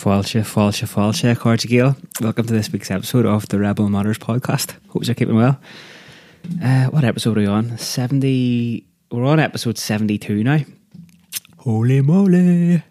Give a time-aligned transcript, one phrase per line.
[0.00, 1.94] Falsha, falsha, falsha, Cardigal.
[2.22, 4.74] Welcome to this week's episode of the Rebel Matters podcast.
[4.88, 5.60] Hope you're keeping well.
[6.64, 7.76] Uh, what episode are we on?
[7.76, 8.86] 70.
[9.10, 10.60] We're on episode 72 now.
[11.58, 12.82] Holy moly.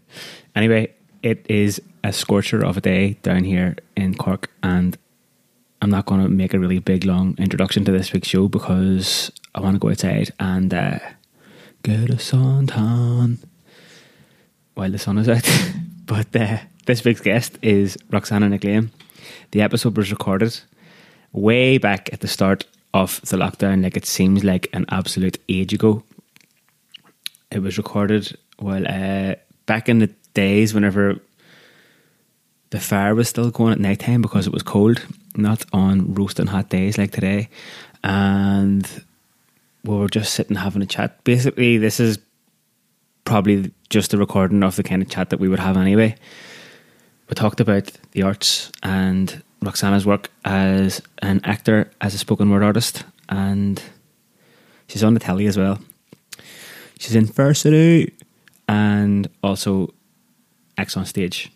[0.55, 0.93] Anyway,
[1.23, 4.95] it is a scorcher of a day down here in Cork, and
[5.81, 9.31] I'm not going to make a really big, long introduction to this week's show because
[9.55, 10.99] I want to go outside and uh,
[11.81, 13.39] get a suntan
[14.75, 15.49] while the sun is out.
[16.05, 18.89] but uh, this week's guest is Roxanna Nic Liam.
[19.51, 20.59] The episode was recorded
[21.31, 25.71] way back at the start of the lockdown, like it seems like an absolute age
[25.71, 26.01] ago.
[27.51, 29.35] It was recorded while uh,
[29.67, 31.19] back in the days whenever
[32.71, 36.47] the fire was still going at night time because it was cold, not on roasting
[36.47, 37.49] hot days like today.
[38.03, 38.89] And
[39.83, 41.23] we were just sitting having a chat.
[41.23, 42.17] Basically, this is
[43.25, 46.15] probably just a recording of the kind of chat that we would have anyway.
[47.29, 52.63] We talked about the arts and Roxana's work as an actor, as a spoken word
[52.63, 53.81] artist, and
[54.87, 55.79] she's on the telly as well.
[56.97, 58.13] She's in Fair City
[58.67, 59.93] and also
[60.77, 61.51] acts on stage.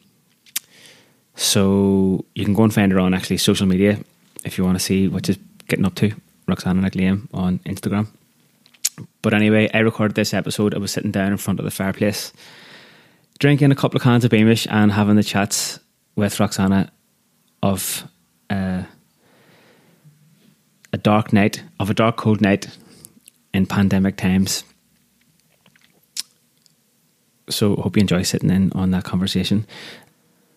[1.36, 4.00] So you can go and find her on actually social media
[4.46, 6.12] if you want to see what she's getting up to.
[6.48, 8.08] Roxanna Nic Liam on Instagram.
[9.22, 10.76] But anyway, I recorded this episode.
[10.76, 12.32] I was sitting down in front of the fireplace,
[13.44, 15.78] drinking a couple of cans of Beamish and having the chats
[16.16, 16.90] with Roxana
[17.62, 18.08] of
[18.50, 18.84] uh,
[20.94, 22.70] a dark night, of a dark, cold night
[23.54, 24.64] in pandemic times.
[27.50, 29.68] So, hope you enjoy sitting in on that conversation.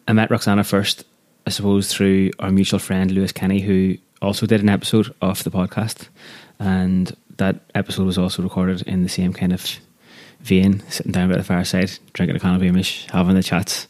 [0.06, 1.04] I met Roxana first,
[1.44, 5.50] I suppose, through our mutual friend Lewis Kenny, who also did an episode of the
[5.50, 6.06] podcast.
[6.60, 9.80] And that episode was also recorded in the same kind of
[10.40, 13.88] vein, sitting down by the fireside, drinking a can of Beamish, having the chats.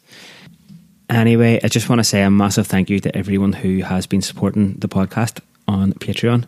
[1.09, 4.23] Anyway, I just want to say a massive thank you to everyone who has been
[4.23, 6.47] supporting the podcast on Patreon.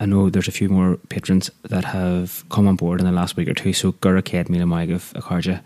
[0.00, 3.36] I know there's a few more patrons that have come on board in the last
[3.36, 5.60] week or two, so Gura Ked Mila Maigov Akarja.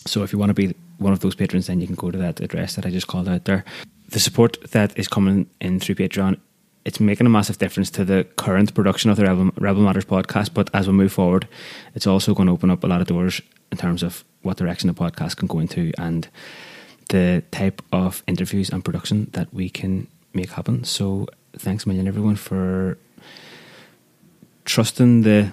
[0.06, 2.19] So if you want to be one of those patrons, then you can go to
[2.19, 3.65] that address that I just called out there.
[4.09, 6.41] The support that is coming in through Patreon,
[6.84, 10.55] it's making a massive difference to the current production of the Rebel, Rebel Matters podcast.
[10.55, 11.49] But as we move forward,
[11.94, 13.41] it's also going to open up a lot of doors
[13.73, 16.28] in terms of what direction the podcast can go into and
[17.09, 20.84] the type of interviews and production that we can make happen.
[20.84, 22.99] So thanks a million everyone for
[24.65, 25.53] trusting the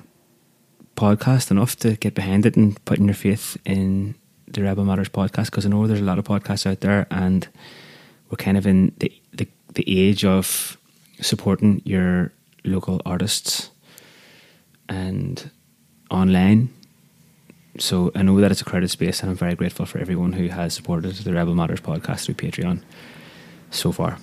[0.95, 4.15] podcast enough to get behind it and putting your faith in
[4.47, 7.47] the Rebel Matters podcast because I know there's a lot of podcasts out there and
[8.29, 10.77] we're kind of in the, the, the age of
[11.21, 12.31] supporting your
[12.63, 13.71] local artists
[14.89, 15.49] and
[16.11, 16.69] online
[17.77, 20.47] so I know that it's a crowded space, and I'm very grateful for everyone who
[20.47, 22.81] has supported the Rebel Matters podcast through Patreon
[23.71, 24.19] so far.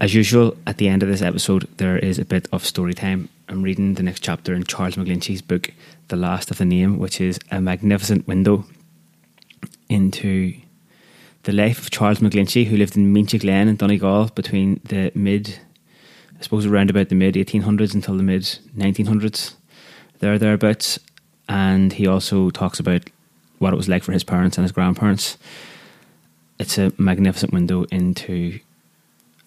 [0.00, 3.28] As usual, at the end of this episode, there is a bit of story time.
[3.48, 5.72] I'm reading the next chapter in Charles McGlinchey's book,
[6.06, 8.64] The Last of the Name, which is a magnificent window
[9.88, 10.54] into
[11.42, 15.58] the life of Charles McGlinchey, who lived in Mincha Glen in Donegal between the mid,
[16.38, 18.42] I suppose around about the mid 1800s until the mid
[18.76, 19.54] 1900s,
[20.20, 21.00] there thereabouts
[21.48, 23.02] and he also talks about
[23.58, 25.36] what it was like for his parents and his grandparents.
[26.58, 28.60] It's a magnificent window into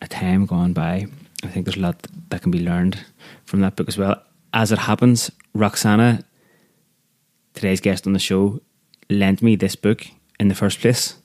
[0.02, 1.08] a time gone by.
[1.44, 3.06] I think there's a lot that can be learned
[3.46, 4.22] from that book as well.
[4.54, 6.24] As it happens, Roxana,
[7.54, 8.62] today's guest on the show,
[9.10, 10.08] lent me this book
[10.40, 11.16] in the first place.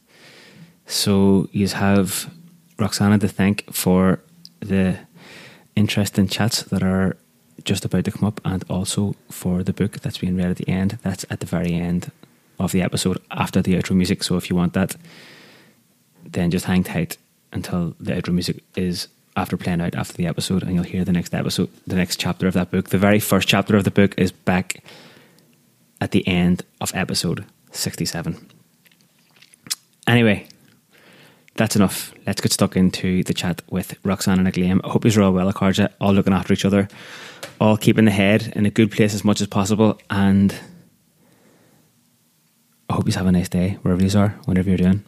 [0.86, 2.32] So you have
[2.78, 4.20] Roxana to thank for
[4.60, 4.98] the
[5.74, 7.16] interesting chats that are
[7.64, 10.68] just about to come up, and also for the book that's being read at the
[10.68, 10.98] end.
[11.02, 12.10] That's at the very end
[12.58, 14.22] of the episode after the outro music.
[14.22, 14.96] So if you want that,
[16.24, 17.16] then just hang tight
[17.52, 21.12] until the outro music is after playing out after the episode, and you'll hear the
[21.12, 22.88] next episode, the next chapter of that book.
[22.88, 24.82] The very first chapter of the book is back
[26.00, 28.48] at the end of episode 67.
[30.06, 30.46] Anyway,
[31.54, 32.14] that's enough.
[32.26, 34.80] Let's get stuck into the chat with Roxanna Nic Liam.
[34.84, 36.88] I hope you're all well, Akarja, all looking after each other,
[37.60, 39.98] all keeping the head in a good place as much as possible.
[40.10, 40.54] And
[42.88, 45.04] I hope you have a nice day wherever you are, whatever you're doing.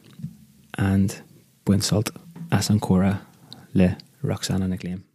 [0.77, 1.21] And
[1.65, 2.11] buen salt,
[2.51, 3.21] asankora
[3.75, 5.08] le Roxana and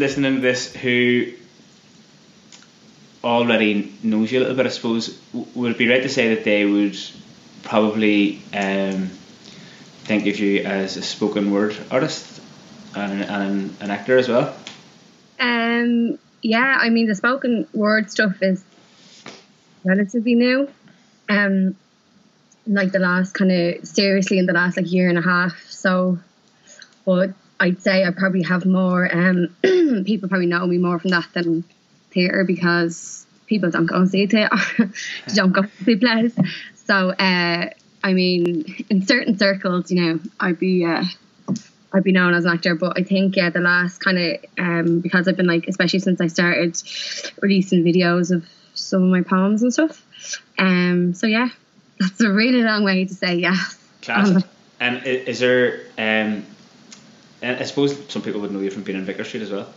[0.00, 1.32] listening to this who
[3.22, 5.20] already knows you a little bit, I suppose,
[5.54, 6.98] would it be right to say that they would
[7.62, 9.10] probably um,
[10.04, 12.40] think of you as a spoken word artist
[12.96, 14.56] and, and an actor as well?
[15.38, 18.64] Um, yeah, I mean the spoken word stuff is
[19.84, 20.68] relatively new.
[21.28, 21.76] Um,
[22.66, 25.60] like the last kind of seriously in the last like year and a half.
[25.68, 26.18] So,
[27.04, 27.30] but
[27.60, 29.08] I'd say I probably have more.
[29.14, 29.54] Um,
[30.04, 31.62] people probably know me more from that than
[32.10, 34.56] theatre because people don't go and see theatre,
[35.34, 36.34] don't go see plays.
[36.86, 37.70] So, uh,
[38.02, 40.84] I mean, in certain circles, you know, I'd be.
[40.84, 41.04] Uh,
[41.92, 45.00] I'd be known as an actor, but I think yeah, the last kind of um,
[45.00, 46.80] because I've been like, especially since I started
[47.42, 50.06] releasing videos of some of my poems and stuff.
[50.56, 51.48] Um, so yeah,
[51.98, 53.76] that's a really long way to say yes.
[54.02, 54.36] Classic.
[54.36, 54.44] Um,
[54.78, 55.80] and is there?
[55.98, 56.46] Um,
[57.42, 59.68] and I suppose some people would know you from being in Vicar Street as well.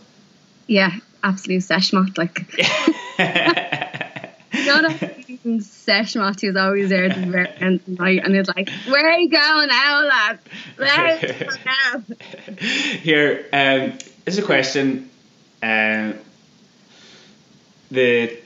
[0.66, 2.16] Yeah, absolute seshmot.
[2.16, 2.38] Like,
[4.66, 4.98] not a
[5.58, 9.10] seshmot who's always there at the very end of the night, and it's like, "Where
[9.10, 10.38] are you going now, lad?
[10.76, 12.02] Where are you going now?"
[13.02, 15.10] Here, um, this is a question.
[15.62, 16.14] Um,
[17.90, 18.38] the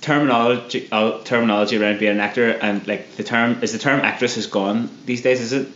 [0.00, 4.36] terminology uh, terminology around being an actor and like the term is the term actress
[4.38, 5.68] is gone these days is it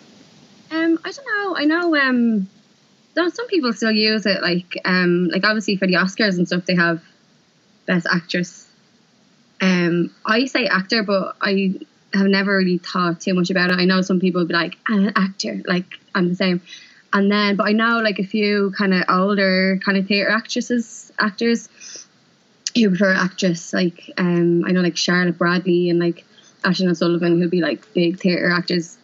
[0.74, 1.56] um i don't know.
[1.56, 2.48] I know um
[3.16, 6.74] some people still use it like um like obviously for the oscars and stuff they
[6.74, 7.02] have
[7.86, 8.68] best actress.
[9.60, 11.74] Um i say actor but i
[12.12, 13.78] have never really thought too much about it.
[13.78, 16.60] I know some people would be like an actor like i'm the same.
[17.12, 21.12] And then but i know like a few kind of older kind of theater actresses
[21.18, 21.68] actors
[22.74, 23.72] who prefer actress.
[23.72, 26.24] Like um, I know like Charlotte Bradley and like
[26.62, 28.96] Aisling O'Sullivan, who'd be like big theatre actors,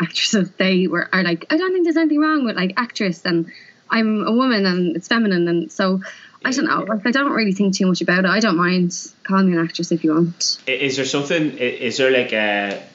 [0.00, 0.50] actresses.
[0.52, 3.52] They were are like I don't think there's anything wrong with like actress, and
[3.90, 6.00] I'm a woman and it's feminine, and so.
[6.44, 6.84] I don't know.
[6.86, 8.30] Like, I don't really think too much about it.
[8.30, 8.92] I don't mind
[9.24, 10.62] calling me an actress if you want.
[10.68, 11.58] Is there something?
[11.58, 12.86] Is there like a?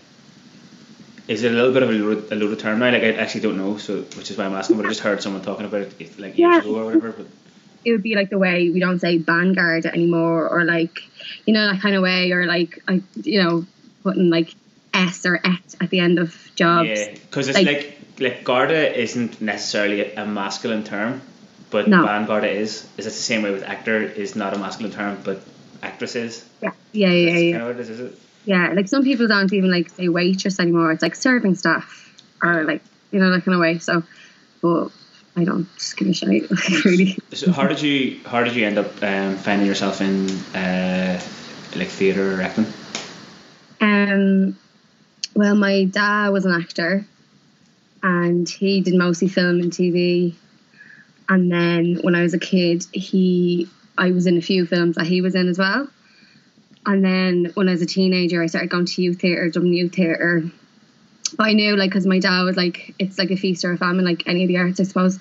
[1.28, 2.92] Is it a little bit of a loaded, a loaded term now?
[2.92, 4.78] Like I actually don't know, so which is why I'm asking.
[4.78, 6.60] But I just heard someone talking about it like years yeah.
[6.60, 7.12] ago or whatever.
[7.12, 7.28] But
[7.84, 11.02] it would be like the way we don't say ban garda anymore, or like
[11.46, 13.66] you know that kind of way, or like I you know
[14.04, 14.56] putting like
[15.08, 16.90] s or et at the end of jobs.
[16.90, 21.22] Yeah, because it's like, like like Garda isn't necessarily a masculine term,
[21.70, 22.06] but no.
[22.06, 22.88] ban garda is.
[22.98, 25.42] Is it the same way with actor is not a masculine term, but
[25.82, 26.46] actress is?
[26.62, 27.60] Yeah, yeah, yeah, yeah.
[27.60, 28.20] Kind of is, is it?
[28.46, 30.92] Yeah, like some people don't even like say waitress anymore.
[30.92, 31.86] It's like serving staff
[32.42, 32.82] or like
[33.12, 33.80] you know that kind of way.
[33.80, 34.04] So,
[34.62, 34.90] but
[35.36, 36.50] I don't just give a shit.
[36.86, 37.18] really.
[37.34, 41.22] So how did you how did you end up um, finding yourself in uh,
[41.76, 42.66] like theatre or acting?
[43.80, 44.58] Um,
[45.36, 47.06] well, my dad was an actor,
[48.04, 50.36] and he did mostly film and TV.
[51.30, 55.06] And then when I was a kid, he I was in a few films that
[55.06, 55.88] he was in as well.
[56.86, 59.94] And then when I was a teenager, I started going to youth theatre, Dublin Youth
[59.94, 60.44] Theatre,
[61.38, 63.78] but I knew like because my dad was like it's like a feast or a
[63.78, 65.20] famine like any of the arts I suppose.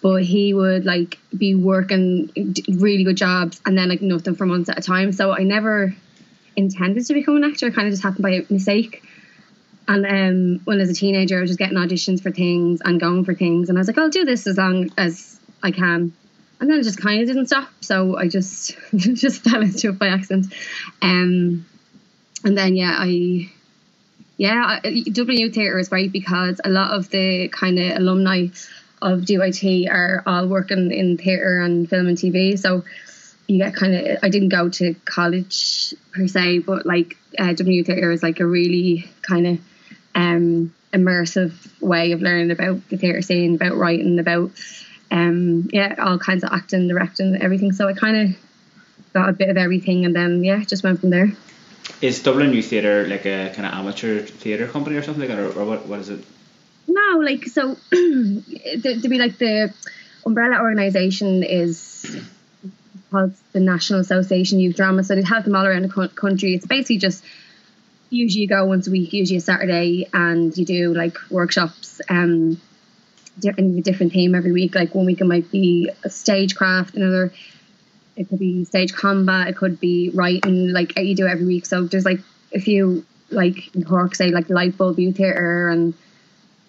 [0.00, 2.30] But he would like be working
[2.68, 5.12] really good jobs and then like nothing for months at a time.
[5.12, 5.94] So I never
[6.56, 7.68] intended to become an actor.
[7.68, 9.04] It kind of just happened by mistake
[9.88, 13.24] and um, when as a teenager I was just getting auditions for things and going
[13.24, 13.68] for things.
[13.68, 16.12] And I was like I'll do this as long as I can.
[16.60, 17.68] And then it just kind of didn't stop.
[17.80, 20.52] So I just just fell into it by accident.
[21.00, 21.66] Um,
[22.44, 23.50] and then yeah I
[24.42, 24.80] yeah,
[25.12, 28.48] Dublin Theatre is great because a lot of the kind of alumni
[29.00, 32.58] of DYT are all working in theatre and film and TV.
[32.58, 32.82] So
[33.46, 37.84] you get kind of, I didn't go to college per se, but like uh, Dublin
[37.84, 39.58] Theatre is like a really kind of
[40.14, 44.50] um, immersive way of learning about the theatre scene, about writing, about
[45.10, 47.72] um, yeah, all kinds of acting, directing, everything.
[47.72, 48.36] So I kind of
[49.12, 51.32] got a bit of everything and then yeah, just went from there.
[52.00, 55.60] Is Dublin Youth Theatre like a kind of amateur theatre company or something, like or,
[55.60, 55.86] or what?
[55.86, 56.24] What is it?
[56.88, 57.76] No, like so.
[57.90, 59.72] to, be like the
[60.24, 62.20] umbrella organisation is
[63.10, 65.04] called the National Association Youth Drama.
[65.04, 66.54] So they have them all around the country.
[66.54, 67.22] It's basically just
[68.12, 72.00] usually you go once a week, usually a Saturday, and you do like workshops.
[72.08, 72.60] Um,
[73.44, 74.74] a different theme every week.
[74.74, 77.32] Like one week it might be stagecraft, another
[78.16, 81.66] it could be stage combat, it could be writing, like you do every week.
[81.66, 82.20] So there's like
[82.54, 85.94] a few like in Cork, say like Light Bulb Youth Theatre, and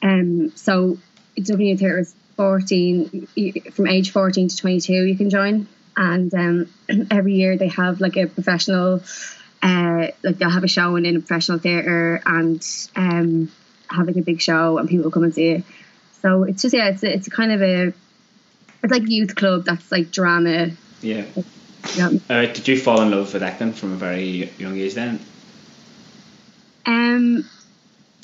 [0.02, 0.98] um, so
[1.42, 3.28] W Theatre is 14
[3.72, 4.94] from age 14 to 22.
[4.94, 6.70] You can join, and um,
[7.12, 9.02] every year they have like a professional,
[9.63, 12.65] uh, like they'll have a show in, in a professional theatre and
[12.96, 13.51] um,
[13.89, 15.63] have like a big show, and people come and see it.
[16.22, 17.93] So it's just yeah, it's it's kind of a
[18.84, 19.65] it's like youth club.
[19.65, 20.72] That's like drama.
[21.01, 21.25] Yeah.
[21.96, 22.12] Yeah.
[22.29, 25.20] Uh, did you fall in love with acting from a very young age then?
[26.86, 27.48] Um,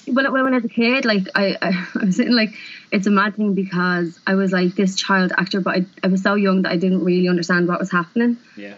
[0.05, 2.53] when, when I was a kid, like I, I, I was sitting like
[2.91, 6.21] it's a mad thing because I was like this child actor, but I, I was
[6.21, 8.37] so young that I didn't really understand what was happening.
[8.57, 8.75] Yeah.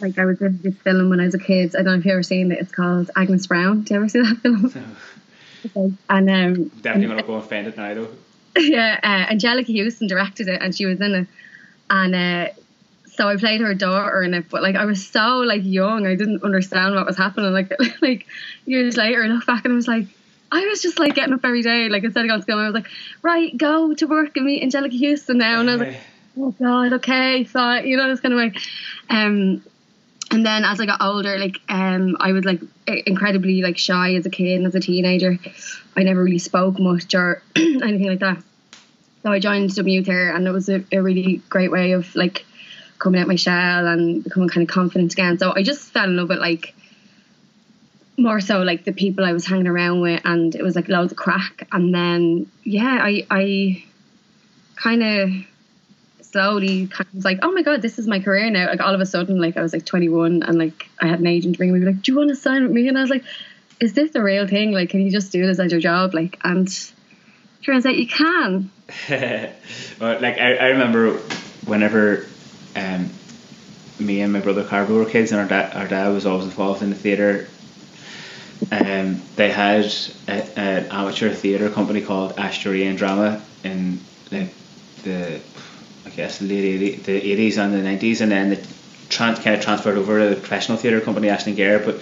[0.00, 1.74] Like I was in this film when I was a kid.
[1.74, 2.58] I don't know if you ever seen it.
[2.58, 3.82] It's called Agnes Browne.
[3.82, 4.72] Do you ever see that film?
[6.08, 8.08] and um, Definitely gonna go offend it now though.
[8.58, 11.28] yeah, uh, Anjelica Huston directed it, and she was in it,
[11.88, 12.52] and uh,
[13.06, 14.48] so I played her daughter in it.
[14.48, 17.52] But like I was so like young, I didn't understand what was happening.
[17.52, 18.26] Like like
[18.66, 20.06] years later, I look back and I was like.
[20.52, 22.64] I was just like getting up every day, like instead of going to school, I
[22.64, 22.88] was like,
[23.22, 25.96] right, go to work and meet Anjelica Huston now, and I was like,
[26.36, 28.56] oh god, okay, fine, you know, it's kind of like,
[29.10, 29.62] um,
[30.30, 34.26] and then as I got older, like um, I was like incredibly like shy as
[34.26, 35.38] a kid and as a teenager.
[35.96, 38.42] I never really spoke much or anything like that.
[39.22, 42.46] So I joined youth there, and it was a, a really great way of like
[42.98, 45.38] coming out my shell and becoming kind of confident again.
[45.38, 46.74] So I just fell in love with like
[48.16, 51.12] more so like the people I was hanging around with, and it was like loads
[51.12, 51.66] of craic.
[51.72, 53.84] And then yeah, I I
[54.76, 55.30] kind of
[56.30, 58.66] slowly kind of was like, oh my god, this is my career now.
[58.66, 61.26] Like all of a sudden, like I was like 21 and like I had an
[61.26, 62.88] agent ring me like, do you want to sign with me?
[62.88, 63.24] And I was like,
[63.80, 64.72] is this the real thing?
[64.72, 66.14] Like, can you just do this as your job?
[66.14, 66.68] Like, and
[67.64, 68.70] turns out you can.
[69.10, 71.14] well, like I, I remember
[71.64, 72.26] whenever
[72.76, 73.10] um,
[73.98, 76.82] me and my brother Carbo were kids, and our dad, our dad was always involved
[76.82, 77.48] in the theatre.
[78.70, 79.90] Um, they had
[80.28, 84.52] an amateur theatre company called Ashtorian Drama in like
[85.02, 85.40] the
[86.20, 88.66] guess the late 80, the eighties and the nineties, and then the
[89.08, 91.78] trans, kind of transferred over to the professional theatre company Ashton Gare.
[91.78, 92.00] But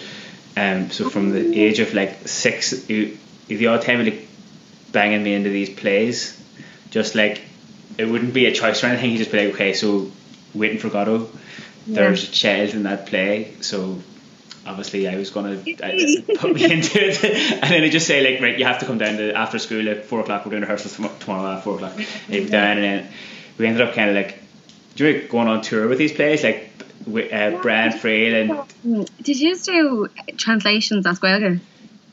[0.57, 4.27] um, so from the age of like six, you, the odd time like
[4.93, 6.41] banging me into these plays,
[6.91, 7.43] just like
[7.97, 9.11] it wouldn't be a choice or anything.
[9.11, 10.11] He'd just be like, okay, so
[10.55, 11.31] waiting for Godot.
[11.87, 11.95] Yeah.
[11.95, 13.99] There's a child in that play, so
[14.67, 18.43] obviously I was gonna I, put me into it, and then they just say like,
[18.43, 20.45] right, you have to come down to after school at four o'clock.
[20.45, 21.95] We're doing rehearsals tomorrow at four o'clock.
[21.97, 23.13] And you down, and then
[23.59, 24.41] we ended up kind of like,
[24.95, 26.71] do you remember going on tour with these plays like
[27.07, 31.59] with uh, Brian Friel and Did you just do translations as well?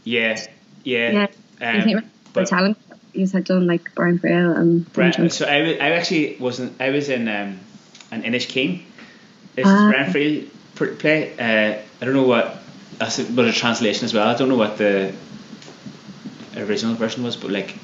[0.03, 0.45] yeah,
[0.83, 1.27] yeah.
[1.61, 1.95] Yeah.
[1.95, 2.77] Um, but talent,
[3.13, 6.81] you had done like Brian Friel and Brian, so I, was, I actually wasn't.
[6.81, 7.59] I was in um,
[8.11, 8.85] an Inish King.
[9.55, 10.49] This is Brian Friel
[10.99, 11.31] play.
[11.37, 12.57] Uh, I don't know what.
[12.97, 14.27] That's a translation as well.
[14.27, 15.13] I don't know what the
[16.55, 17.75] original version was, but like,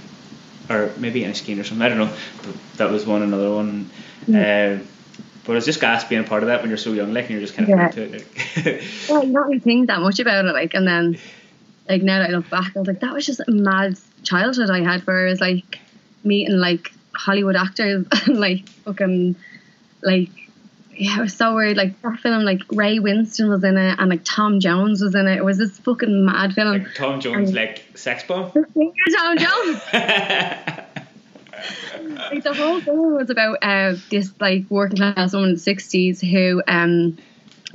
[0.72, 1.86] or maybe Inish King or something.
[1.86, 2.14] I don't know.
[2.44, 3.22] But that was one.
[3.22, 3.90] Another one.
[4.28, 4.88] Um,
[5.46, 7.32] but it's just gas being a part of that when you're so young, like, and
[7.32, 7.88] you're just kind of Yeah.
[7.88, 8.12] into it.
[8.12, 8.84] Like.
[9.10, 11.18] well, you don't really think that much about it, like, and then
[11.90, 14.70] like now that I look back, I was like, that was just a mad childhood
[14.70, 15.80] I had, where I was like
[16.24, 19.36] meeting like Hollywood actors and like fucking
[20.04, 20.30] like
[20.96, 21.78] yeah, it was so weird.
[21.78, 25.28] Like that film, like Ray Winstone was in it, and like Tom Jones was in
[25.28, 25.38] it.
[25.38, 26.72] It was this fucking mad film.
[26.72, 28.52] like Tom Jones, like sex bomb.
[28.52, 29.82] Tom Jones.
[32.32, 36.22] like the whole thing was about uh, this like working class woman in the sixties
[36.22, 37.18] who um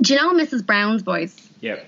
[0.01, 0.65] do you know Mrs.
[0.65, 1.35] Brown's Boys?
[1.61, 1.79] yeah.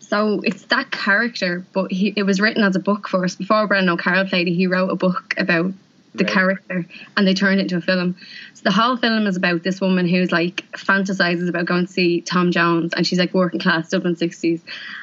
[0.00, 3.38] So it's that character, but he it was written as a book first.
[3.38, 5.72] Before Brendan O'Carroll played it, he wrote a book about
[6.18, 6.32] the Right.
[6.32, 8.16] character and they turned it into a film.
[8.54, 12.20] So the whole film is about this woman who's like fantasizes about going to see
[12.20, 14.62] Tom Jones and she's like working class Dublin sixties.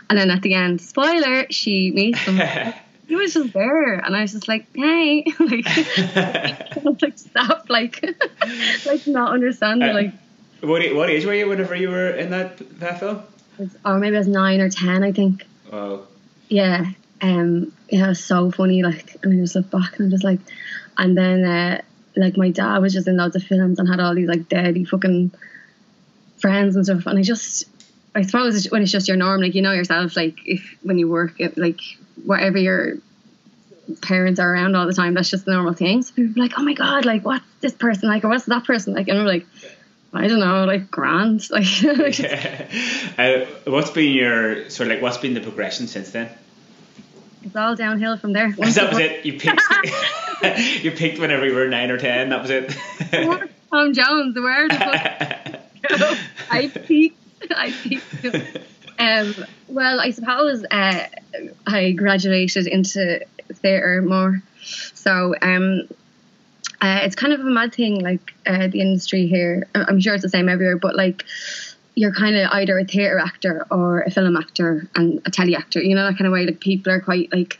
[0.09, 2.37] And then at the end, spoiler, she meets him.
[3.07, 5.65] he was just there and I was just like, hey like,
[7.01, 8.03] like stop like
[8.85, 10.13] like not understanding Uh, like
[10.61, 13.23] What, what age were you whenever you were in that that film?
[13.85, 15.45] or maybe I was nine or ten I think.
[15.71, 16.07] Oh,
[16.49, 16.85] yeah,
[17.21, 18.83] um, yeah, it was so funny.
[18.83, 20.39] Like, and I just look back and I'm just like,
[20.97, 21.81] and then uh,
[22.15, 24.85] like my dad was just in loads of films and had all these like deady
[24.85, 25.31] fucking
[26.37, 27.05] friends and stuff.
[27.05, 27.65] And I just,
[28.15, 31.09] I suppose when it's just your norm, like you know yourself, like if when you
[31.09, 31.79] work, it, like
[32.23, 32.97] whatever your
[34.01, 36.03] parents are around all the time, that's just the normal thing.
[36.03, 38.93] So people like, oh my god, like what's this person like, or what's that person
[38.93, 39.45] like, and I'm like.
[40.15, 41.81] I don't know, like grand, like
[42.19, 42.67] yeah.
[43.17, 46.29] uh, what's been your sort of like what's been the progression since then?
[47.43, 48.49] It's all downhill from there.
[48.49, 49.25] Because that was it.
[49.25, 49.61] You picked
[50.83, 52.29] you picked whenever you were nine or ten.
[52.29, 52.75] That was it.
[53.71, 56.17] Tom Jones, where the fuck?
[56.51, 57.17] I peaked.
[57.49, 58.57] I peaked.
[58.99, 59.35] Um,
[59.67, 61.07] well, I suppose uh,
[61.65, 64.41] I graduated into theatre more.
[64.93, 65.87] So um,
[66.81, 69.67] uh, it's kind of a mad thing, like uh, the industry here.
[69.73, 71.23] I'm sure it's the same everywhere, but like
[71.95, 75.81] you're kind of either a theatre actor or a film actor and a telly actor.
[75.81, 76.45] You know that kind of way.
[76.45, 77.59] Like people are quite like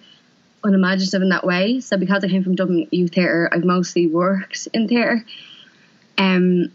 [0.63, 1.79] unimaginative in that way.
[1.79, 5.23] So because I came from Dublin Youth Theatre, I've mostly worked in theatre.
[6.17, 6.71] Um,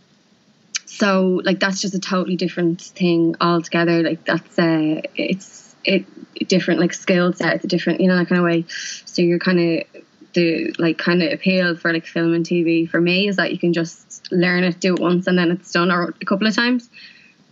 [0.86, 4.02] so like that's just a totally different thing altogether.
[4.02, 6.06] Like that's uh, it's it
[6.48, 7.56] different like skill set.
[7.56, 8.66] It's a different you know that kind of way.
[9.04, 10.02] So you're kind of
[10.34, 13.58] the like kind of appeal for like film and TV for me is that you
[13.58, 16.54] can just learn it, do it once, and then it's done or a couple of
[16.54, 16.88] times.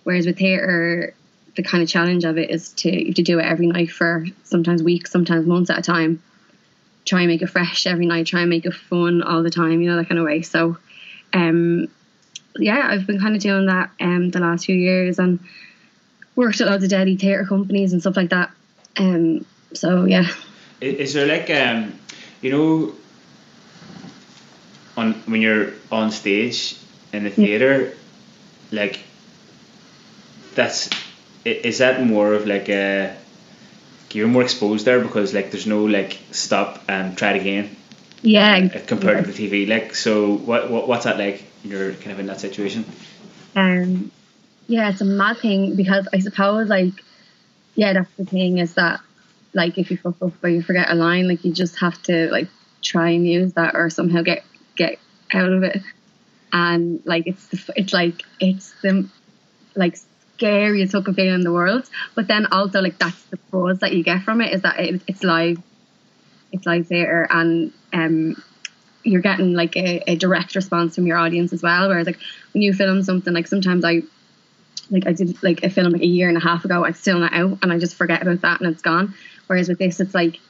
[0.06, 1.14] Whereas with theatre,
[1.56, 4.80] the kind of challenge of it is to to do it every night for sometimes
[4.80, 6.22] weeks, sometimes months at a time.
[7.04, 8.28] Try and make it fresh every night.
[8.28, 9.80] Try and make it fun all the time.
[9.80, 10.42] You know that kind of way.
[10.42, 10.76] So,
[11.32, 11.88] um,
[12.56, 15.40] yeah, I've been kind of doing that um the last few years and
[16.36, 18.52] worked at loads of Delhi theatre companies and stuff like that.
[18.96, 19.44] Um,
[19.74, 20.28] so yeah.
[20.80, 21.98] Is, there like um,
[22.42, 22.94] you know,
[24.96, 26.78] on when you're on stage
[27.12, 27.92] in the theater,
[28.70, 29.00] like
[30.56, 30.90] that's
[31.44, 33.16] is that more of like a
[34.12, 37.76] you're more exposed there because like there's no like stop and try it again
[38.22, 38.68] Yeah.
[38.86, 42.26] compared to the TV like so what, what what's that like you're kind of in
[42.26, 42.84] that situation
[43.54, 44.10] Um,
[44.68, 46.92] yeah, it's a mad thing because I suppose like,
[47.74, 49.00] yeah, that's the thing is that
[49.54, 52.28] like if you fuck up or you forget a line, like you just have to
[52.30, 52.48] like
[52.82, 54.44] try and use that or somehow get
[54.76, 54.98] get
[55.32, 55.82] out of it.
[56.52, 59.08] And like it's the, it's like it's the
[59.74, 59.96] like
[60.36, 61.88] scariest fucking feeling in the world.
[62.14, 65.02] But then also like that's the buzz that you get from it is that it,
[65.06, 65.58] it's live,
[66.52, 68.42] it's live theatre and um
[69.02, 71.88] you're getting like a, a direct response from your audience as well.
[71.88, 72.18] Whereas like
[72.52, 74.02] when you film something, like sometimes I
[74.90, 77.18] like I did like a film like a year and a half ago, it's still
[77.18, 79.14] not out and I just forget about that and it's gone.
[79.46, 80.40] Whereas with this it's like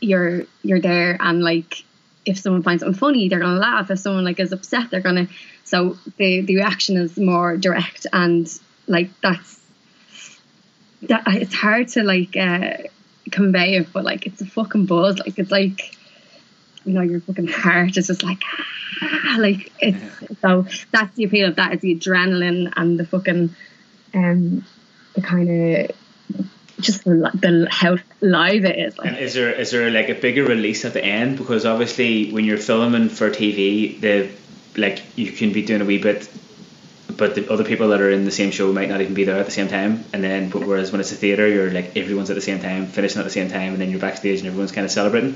[0.00, 1.84] you're you're there and like
[2.26, 3.90] if someone finds something funny, they're gonna laugh.
[3.90, 5.28] If someone like is upset, they're gonna
[5.64, 8.48] so the the reaction is more direct and
[8.86, 9.60] like that's
[11.02, 12.78] that it's hard to like uh
[13.30, 15.18] convey it, but like it's a fucking buzz.
[15.18, 15.96] Like it's like
[16.86, 18.40] you know, your fucking heart is just like,
[19.02, 23.54] ah, like it's so that's the appeal of that is the adrenaline and the fucking,
[24.14, 24.64] um,
[25.14, 25.90] the kind of
[26.80, 28.98] just the, the how live it is.
[28.98, 32.44] and is there is there like a bigger release at the end because obviously when
[32.44, 34.30] you're filming for TV the
[34.78, 36.28] like you can be doing a wee bit
[37.16, 39.38] but the other people that are in the same show might not even be there
[39.38, 42.30] at the same time and then but whereas when it's a theatre you're like everyone's
[42.30, 44.72] at the same time finishing at the same time and then you're backstage and everyone's
[44.72, 45.34] kind of celebrating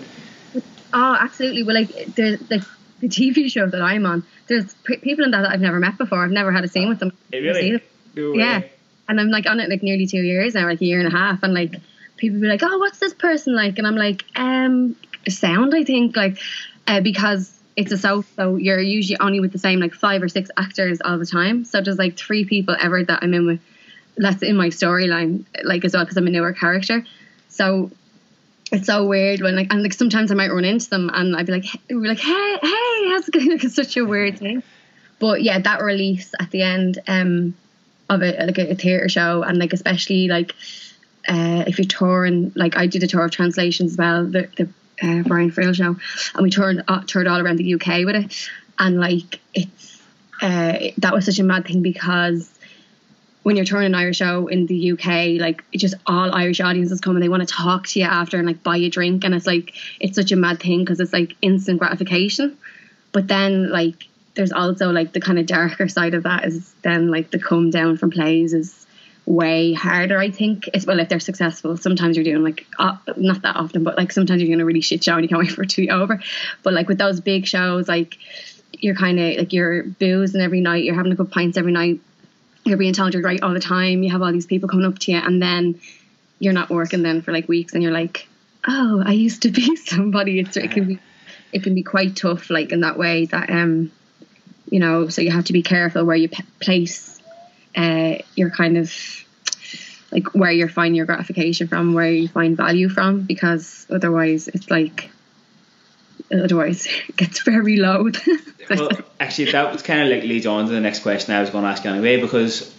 [0.92, 1.62] oh, absolutely.
[1.62, 2.62] Well, like there's like
[3.00, 4.24] the TV show that I'm on.
[4.46, 6.24] There's p- people in that that I've never met before.
[6.24, 7.12] I've never had a scene with them.
[7.32, 7.80] It really?
[8.14, 8.32] No.
[8.34, 8.62] Yeah.
[9.08, 11.16] And I'm like on it like nearly two years now, like a year and a
[11.16, 11.74] half, and like
[12.16, 14.96] people be like, "Oh, what's this person like?" And I'm like, "Um,
[15.28, 16.38] sound, I think, like,
[16.86, 20.28] uh, because it's a soap, so you're usually only with the same like five or
[20.28, 21.64] six actors all the time.
[21.64, 23.60] So there's like three people ever that I'm in with.
[24.16, 27.04] That's in my storyline, like as well, because I'm a newer character.
[27.48, 27.90] So
[28.72, 31.46] it's so weird when like and like sometimes I might run into them and I'd
[31.46, 33.50] be like, hey, like, hey, hey, how's it going?
[33.50, 34.62] Like, it's such a weird thing.
[35.18, 37.54] But yeah, that release at the end um
[38.08, 40.54] of it, like a, a theatre show, and like especially like
[41.28, 44.68] uh, if you're touring, like I did a tour of translations as well, the, the
[45.02, 45.96] uh, Brian Friel show,
[46.34, 50.02] and we toured uh, toured all around the UK with it, and like it's
[50.42, 52.50] uh, that was such a mad thing because
[53.42, 57.00] when you're touring an Irish show in the UK, like it just all Irish audiences
[57.00, 59.24] come and they want to talk to you after and like buy you a drink,
[59.24, 62.58] and it's like it's such a mad thing because it's like instant gratification,
[63.12, 67.10] but then like there's also like the kind of darker side of that is then
[67.10, 68.86] like the come down from plays is
[69.30, 73.42] way harder I think as well if they're successful sometimes you're doing like uh, not
[73.42, 75.52] that often but like sometimes you're doing a really shit show and you can't wait
[75.52, 76.20] for it to be over.
[76.62, 78.18] But like with those big shows like
[78.72, 82.00] you're kind of like you're boozing every night you're having a couple pints every night
[82.64, 84.98] you're being told you're right all the time you have all these people coming up
[84.98, 85.80] to you and then
[86.38, 88.28] you're not working then for like weeks and you're like
[88.66, 90.40] oh I used to be somebody.
[90.40, 90.98] It's it can be
[91.52, 93.92] it can be quite tough like in that way that um
[94.68, 97.09] you know so you have to be careful where you p- place
[97.76, 98.92] uh your kind of
[100.12, 104.70] like where you're finding your gratification from where you find value from because otherwise it's
[104.70, 105.10] like
[106.32, 108.10] otherwise it gets very low
[108.70, 111.50] well, actually, that was kind of like leads on to the next question I was
[111.50, 112.74] going to ask anyway, because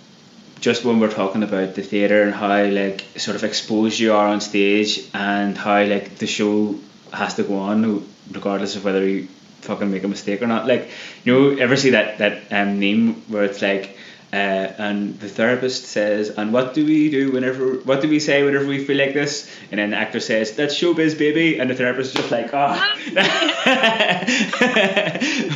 [0.59, 4.27] just when we're talking about the theatre and how like sort of exposed you are
[4.27, 6.75] on stage and how like the show
[7.11, 9.27] has to go on regardless of whether you
[9.61, 10.67] fucking make a mistake or not.
[10.67, 10.89] Like,
[11.23, 13.97] you know, ever see that that um, meme where it's like.
[14.33, 17.73] Uh, and the therapist says, "And what do we do whenever?
[17.83, 20.73] What do we say whenever we feel like this?" And then the actor says, "That's
[20.73, 22.95] showbiz, baby." And the therapist is just like, "Ah."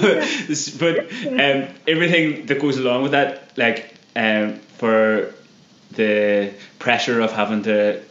[0.01, 5.33] but but um, everything that goes along with that, like um, for
[5.91, 8.01] the pressure of having to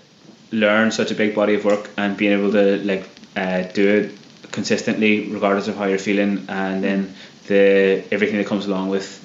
[0.50, 4.18] learn such a big body of work and being able to like uh, do it
[4.50, 7.14] consistently, regardless of how you're feeling, and then
[7.48, 9.20] the everything that comes along with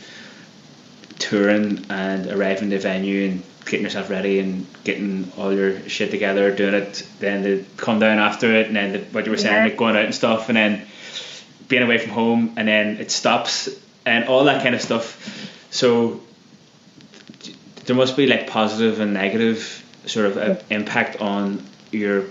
[1.19, 6.09] touring and arriving at the venue and getting yourself ready and getting all your shit
[6.11, 9.37] together, doing it, then the come down after it, and then the, what you were
[9.37, 9.63] saying, Yeah.
[9.65, 10.87] like going out and stuff, and then
[11.67, 13.69] being away from home, and then it stops,
[14.05, 15.47] and all that kind of stuff.
[15.69, 16.21] So
[17.85, 22.25] there must be like positive and negative sort of uh, impact on your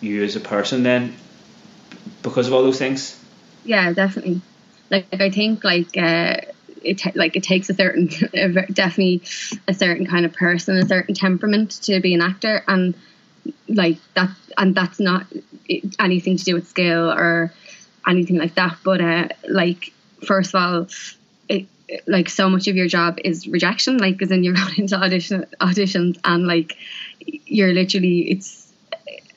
[0.00, 1.14] you as a person then
[2.22, 3.18] because of all those things.
[3.64, 4.40] yeah definitely
[4.90, 6.36] like i think like uh
[6.84, 8.06] it like it takes a certain
[8.72, 9.22] definitely
[9.68, 12.94] a certain kind of person a certain temperament to be an actor and
[13.68, 15.26] like that and that's not
[15.98, 17.52] anything to do with skill or
[18.06, 19.92] anything like that but uh like
[20.26, 20.86] first of all
[21.48, 21.66] it
[22.06, 25.46] like so much of your job is rejection like as in you're going into audition
[25.60, 26.76] auditions and like
[27.46, 28.63] you're literally it's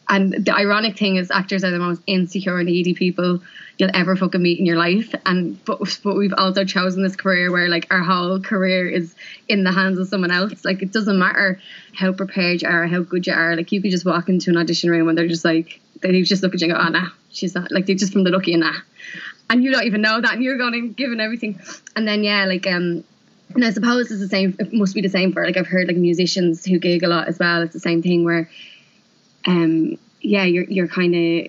[0.09, 3.41] and the ironic thing is actors are the most insecure needy people
[3.77, 5.13] you'll ever fucking meet in your life.
[5.25, 9.15] And but, but we've also chosen this career where like our whole career is
[9.47, 10.63] in the hands of someone else.
[10.63, 11.59] Like it doesn't matter
[11.93, 13.55] how prepared you are how good you are.
[13.55, 16.43] Like you could just walk into an audition room and they're just like they just
[16.43, 18.53] look at you and go oh nah she's not like they're just from the lucky
[18.53, 18.73] at you nah.
[19.49, 21.59] And you don't even know that and you're going and giving everything.
[21.95, 23.03] And then yeah like um
[23.55, 25.87] and I suppose it's the same it must be the same for like I've heard
[25.87, 27.61] like musicians who gig a lot as well.
[27.61, 28.49] It's the same thing where
[29.47, 31.47] um yeah you're you're kind of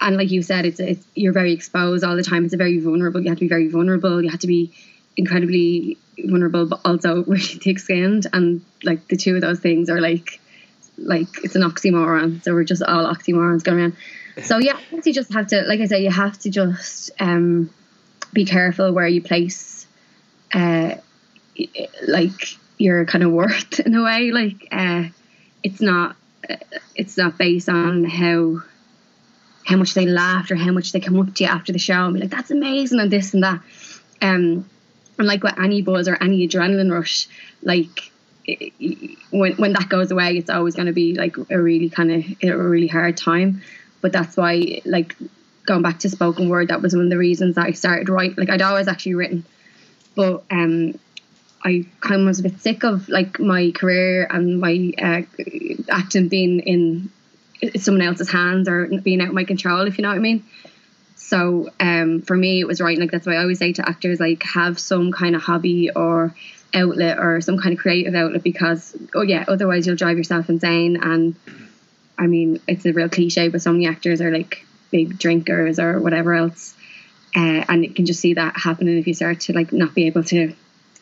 [0.00, 2.44] and like you said it's it's you're very exposed all the time.
[2.44, 4.22] It's a very vulnerable you have to be very vulnerable.
[4.22, 4.72] You have to be
[5.16, 10.00] incredibly vulnerable but also really thick skinned and like the two of those things are
[10.00, 10.40] like
[10.98, 12.42] like it's an oxymoron.
[12.42, 13.96] So we're just all oxymorons going around.
[14.42, 17.10] So yeah I guess you just have to like I say you have to just
[17.18, 17.70] um
[18.32, 19.86] be careful where you place
[20.52, 20.96] uh
[22.06, 24.30] like your kind of worth in a way.
[24.30, 25.04] Like uh
[25.62, 26.16] it's not
[26.94, 28.62] it's not based on how
[29.64, 32.04] how much they laughed or how much they come up to you after the show
[32.04, 33.60] and be like that's amazing and this and that.
[34.22, 34.68] Um
[35.18, 37.26] and like with any buzz or any adrenaline rush
[37.62, 38.10] like
[39.30, 42.24] when when that goes away it's always going to be like a really kind of
[42.42, 43.62] a really hard time.
[44.00, 45.16] But that's why like
[45.64, 48.36] going back to spoken word that was one of the reasons that I started writing
[48.36, 49.44] like I'd always actually written.
[50.14, 50.98] But um
[51.66, 55.22] I kind of was a bit sick of like my career and my uh,
[55.88, 57.10] acting being in
[57.76, 60.44] someone else's hands or being out of my control, if you know what I mean.
[61.16, 63.00] So um, for me, it was writing.
[63.00, 66.32] Like that's why I always say to actors, like have some kind of hobby or
[66.72, 70.98] outlet or some kind of creative outlet because oh yeah, otherwise you'll drive yourself insane.
[71.02, 71.34] And
[72.16, 75.98] I mean, it's a real cliche, but so many actors are like big drinkers or
[75.98, 76.76] whatever else,
[77.34, 80.06] uh, and you can just see that happening if you start to like not be
[80.06, 80.54] able to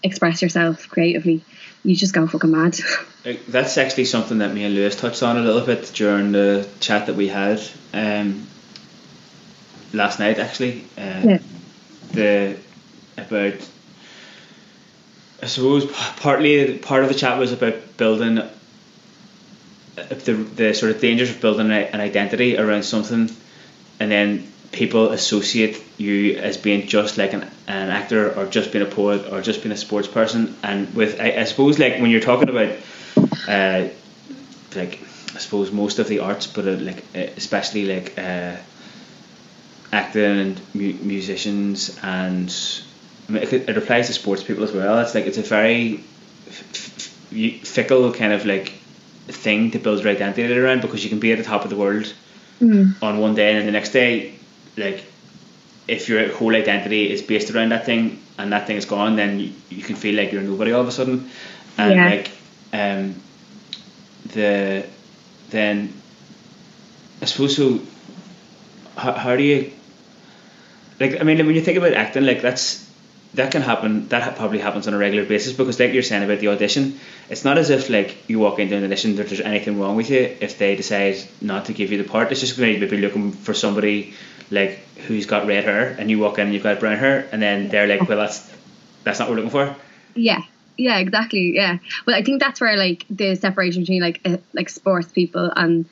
[0.04, 1.42] express yourself creatively.
[1.82, 2.78] You just go fucking mad.
[3.48, 7.06] That's actually something that me and Lewis touched on a little bit during the chat
[7.06, 7.60] that we had
[7.92, 8.46] um,
[9.92, 10.38] last night.
[10.38, 11.38] Actually, uh, Yeah.
[12.12, 12.56] the
[13.16, 13.54] about
[15.42, 15.86] I suppose
[16.16, 18.48] partly part of the chat was about building uh,
[19.96, 23.30] the the sort of dangers of building an identity around something,
[24.00, 28.84] and then people associate you as being just like an, an actor or just being
[28.84, 30.54] a poet or just being a sports person.
[30.62, 32.76] And with I, I suppose like when you're talking about
[33.48, 33.88] uh,
[34.74, 34.98] like
[35.34, 38.56] I suppose most of the arts, but uh, like uh, especially like uh,
[39.92, 42.54] acting and mu- musicians and
[43.28, 44.98] I mean, it, it applies to sports people as well.
[45.00, 46.00] It's like it's a very
[46.48, 48.72] f- f- fickle kind of like
[49.28, 51.76] thing to build your identity around because you can be at the top of the
[51.76, 52.12] world
[53.02, 54.34] on one day and then the next day,
[54.76, 55.04] like
[55.86, 59.38] if your whole identity is based around that thing and that thing is gone, then
[59.40, 61.30] you, you can feel like you're nobody all of a sudden.
[61.78, 62.04] And Yeah.
[62.04, 62.30] like
[62.72, 63.14] um,
[64.32, 64.84] the
[65.50, 65.92] then
[67.22, 67.80] I suppose so.
[68.96, 69.72] How, how do you
[71.00, 71.20] like?
[71.20, 72.88] I mean, when you think about acting, like that's
[73.34, 74.08] that can happen.
[74.08, 77.44] That probably happens on a regular basis because, like you're saying about the audition, it's
[77.44, 80.36] not as if like you walk into an audition that there's anything wrong with you
[80.40, 82.30] if they decide not to give you the part.
[82.30, 84.14] It's just going to be looking for somebody
[84.50, 87.40] like who's got red hair, and you walk in and you've got brown hair, and
[87.42, 88.50] then they're like, well, that's
[89.02, 89.76] that's not what we're looking for.
[90.14, 90.42] Yeah,
[90.76, 91.54] yeah, exactly.
[91.54, 95.50] Yeah, well, I think that's where like the separation between like uh, like sports people
[95.54, 95.86] and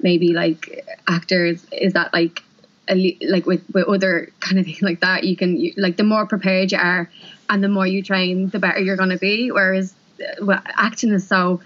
[0.00, 2.42] maybe like actors is that like
[2.88, 6.04] a like with with other kind of thing like that you can you, like the
[6.04, 7.10] more prepared you are
[7.50, 11.12] and the more you train the better you're going to be whereas uh, well, acting
[11.12, 11.60] is so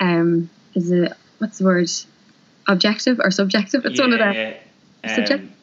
[0.00, 1.88] um is it what's the word
[2.66, 4.54] objective or subjective it's one of the yeah.
[5.04, 5.53] Um, Subject-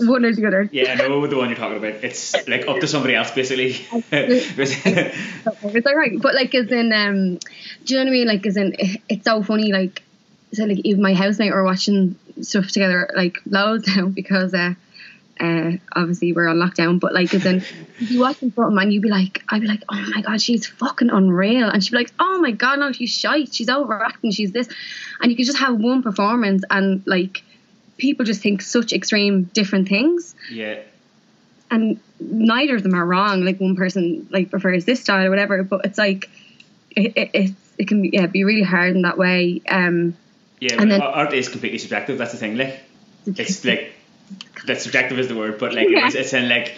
[0.00, 2.04] one or the other yeah, I know the one you're talking about.
[2.04, 3.70] It's like up to somebody else, basically.
[4.12, 6.20] Is that right?
[6.20, 7.38] But like, as in, um,
[7.84, 8.26] do you know what I mean?
[8.26, 8.74] Like, as in,
[9.08, 9.72] it's so funny.
[9.72, 10.02] Like,
[10.52, 14.74] so like even my housemate were watching stuff together like loads now because uh,
[15.40, 17.64] uh, obviously we're on lockdown, but like then
[17.98, 21.10] you watching something and you'd be like, I'd be like, oh my god, she's fucking
[21.10, 24.68] unreal, and she'd be like, oh my god, no, she's shite, she's overacting, she's this,
[25.20, 27.42] and you could just have one performance and like
[28.00, 30.34] people just think such extreme different things.
[30.50, 30.80] Yeah.
[31.70, 33.44] And neither of them are wrong.
[33.44, 36.28] Like one person like prefers this style or whatever, but it's like
[36.90, 39.62] it it, it, it can be, yeah be really hard in that way.
[39.68, 40.16] Um,
[40.58, 42.18] Yeah, And but then- art is completely subjective.
[42.18, 42.56] That's the thing.
[42.56, 42.80] Like,
[43.26, 43.92] it's like
[44.66, 46.06] that subjective is the word, but like Yeah.
[46.06, 46.74] it's, it's in like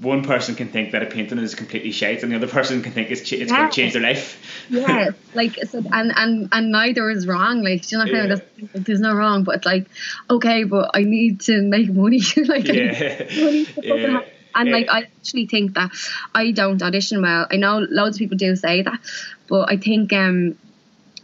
[0.00, 2.92] one person can think that a painting is completely shite, and the other person can
[2.92, 4.40] think it's ch- it's going to change their life.
[4.70, 7.62] yeah, like so, and and and neither is wrong.
[7.62, 8.34] Like, do you know, Yeah.
[8.34, 9.86] like, there's no wrong, but it's like,
[10.30, 12.20] okay, but I need to make money.
[12.46, 13.26] like, Yeah.
[13.36, 14.20] money Yeah.
[14.54, 14.74] and Yeah.
[14.76, 15.90] like, I actually think that
[16.34, 17.46] I don't audition well.
[17.50, 19.00] I know loads of people do say that,
[19.48, 20.56] but I think um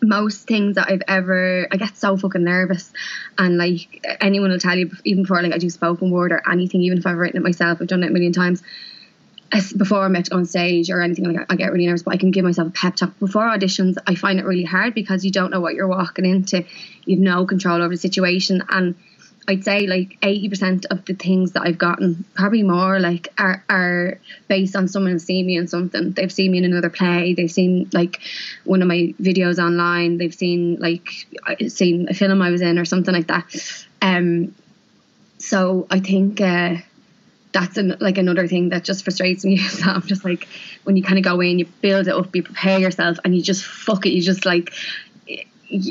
[0.08, 2.92] most things that I've ever, I get so fucking nervous,
[3.38, 6.82] and like anyone will tell you, even before like I do spoken word or anything,
[6.82, 8.62] even if I've written it myself, I've done it a million times.
[9.76, 12.32] Before I'm on stage or anything like that, I get really nervous, but I can
[12.32, 13.16] give myself a pep talk.
[13.20, 16.64] Before auditions, I find it really hard because you don't know what you're walking into.
[17.04, 18.96] You've no control over the situation, and
[19.46, 23.62] I'd say like eighty percent of the things that I've gotten, probably more, like are
[23.68, 26.12] are based on someone seeing me in something.
[26.12, 27.34] They've seen me in another play.
[27.34, 28.20] They've seen like
[28.64, 30.18] one of my videos online.
[30.18, 31.08] They've seen like
[31.68, 33.86] seen a film I was in or something like that.
[34.00, 34.54] Um,
[35.38, 36.76] so I think uh,
[37.52, 39.56] that's an, like another thing that just frustrates me.
[39.80, 40.48] that I'm just like
[40.84, 43.42] when you kind of go in, you build it up, you prepare yourself, and you
[43.42, 44.10] just fuck it.
[44.10, 44.72] You just like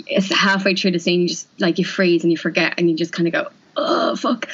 [0.07, 2.95] it's halfway through the scene, you just like you freeze and you forget, and you
[2.95, 4.49] just kind of go, oh fuck.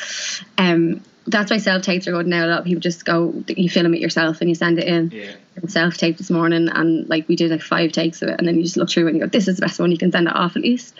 [0.57, 2.45] Um, that's why self tapes are good now.
[2.45, 5.11] A lot of people just go, you film it yourself and you send it in.
[5.11, 5.31] Yeah.
[5.67, 8.55] Self tape this morning, and like we did like five takes of it, and then
[8.55, 9.91] you just look through and you go, this is the best one.
[9.91, 10.95] You can send it off at least.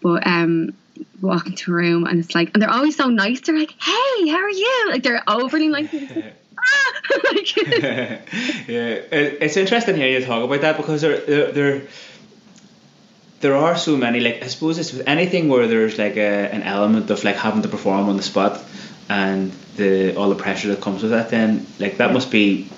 [0.00, 0.74] But um,
[1.20, 3.40] walk into a room and it's like, and they're always so nice.
[3.40, 4.86] They're like, hey, how are you?
[4.90, 5.88] Like they're overly nice.
[6.58, 7.18] ah!
[7.32, 8.18] like, yeah,
[8.68, 11.82] it, it's interesting hearing you talk about that because there, there, there,
[13.40, 14.20] there are so many.
[14.20, 17.62] Like I suppose it's with anything where there's like a, an element of like having
[17.62, 18.62] to perform on the spot
[19.08, 21.30] and the all the pressure that comes with that.
[21.30, 22.70] Then like that must be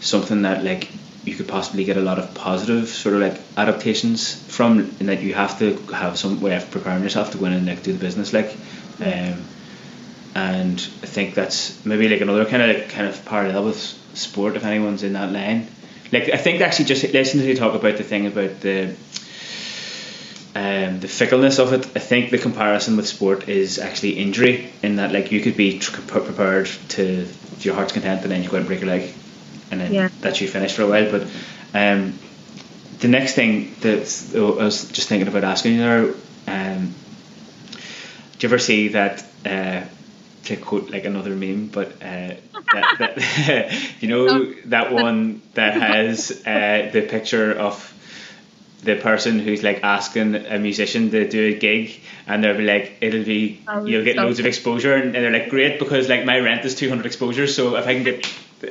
[0.00, 0.88] something that like
[1.24, 5.22] you could possibly get a lot of positive sort of like adaptations from, and that
[5.22, 7.92] you have to have some way of preparing yourself to go in and like do
[7.92, 8.54] the business like.
[9.00, 9.44] Um,
[10.36, 13.78] and I think that's maybe like another kind of like, kind of parallel with
[14.14, 15.68] sport if anyone's in that line.
[16.12, 18.94] Like I think actually just listening to you talk about the thing about the
[20.54, 21.84] um, the fickleness of it.
[21.96, 25.78] I think the comparison with sport is actually injury in that like you could be
[25.78, 29.12] tr- prepared to, to your heart's content and then you go and break your leg
[29.70, 30.08] and then Yeah.
[30.20, 31.10] that's you finished for a while.
[31.10, 31.22] But
[31.74, 32.18] um,
[33.00, 36.14] the next thing that I was just thinking about asking you there,
[36.46, 36.94] um,
[38.38, 39.24] do you ever see that?
[39.44, 39.82] Uh,
[40.44, 42.34] to quote like another meme, but uh,
[42.72, 47.92] that, that you know that one that has uh, the picture of
[48.84, 52.98] the person who's like asking a musician to do a gig, and they'll be like,
[53.00, 56.24] "It'll be Oh, you'll get so- loads of exposure," and they're like, "Great," because like
[56.24, 58.26] my rent is two hundred exposures, so if I can get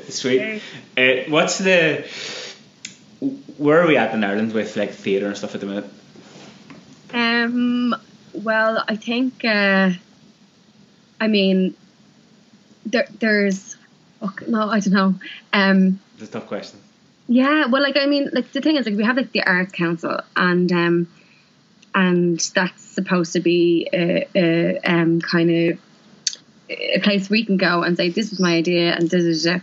[0.10, 0.62] sweet.
[0.97, 2.06] Uh, what's the
[3.58, 5.86] where are we at in Ireland with like theatre and stuff at the minute?
[7.13, 7.95] Um.
[8.34, 9.45] Well, I think.
[9.45, 9.91] Uh,
[11.21, 11.76] I mean,
[12.86, 13.78] there, there's.
[14.19, 15.15] fuck, no, I don't know.
[15.54, 15.99] Um.
[16.17, 16.80] It's a tough question.
[17.28, 17.68] Yeah.
[17.68, 20.20] Well, like I mean, like the thing is, like we have like the arts council,
[20.36, 21.08] and um,
[21.96, 25.80] and that's supposed to be a, a um kind of
[26.70, 29.60] a place we can go and say this was my idea and da da da.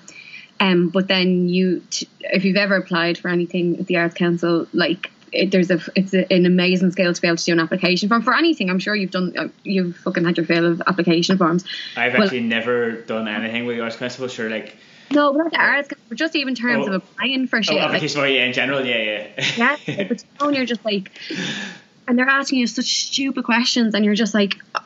[0.60, 4.66] Um, but then you, t- if you've ever applied for anything at the Arts Council,
[4.74, 7.60] like it, there's a, it's a, an amazing skill to be able to do an
[7.60, 8.68] application form for anything.
[8.68, 11.64] I'm sure you've done, uh, you've fucking had your fill of application forms.
[11.96, 14.28] I've Well- actually never done anything with the arts council.
[14.28, 14.76] Sure, like
[15.12, 16.92] No, but at the Arts Council, just even terms Oh.
[16.92, 17.76] of applying for oh, shit.
[17.76, 19.76] like, application for yeah, in general, yeah, yeah.
[19.86, 21.10] yeah, but you know, you're just like,
[22.06, 24.80] and they're asking you such stupid questions, and you're just like, uh,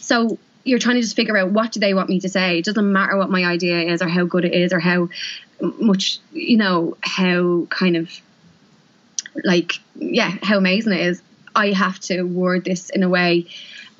[0.00, 2.58] so you're trying to just figure out what do they want me to say.
[2.58, 5.08] It doesn't matter what my idea is or how good it is or how
[5.60, 8.10] much you know how kind of
[9.44, 11.22] like yeah how amazing it is.
[11.54, 13.46] I have to word this in a way.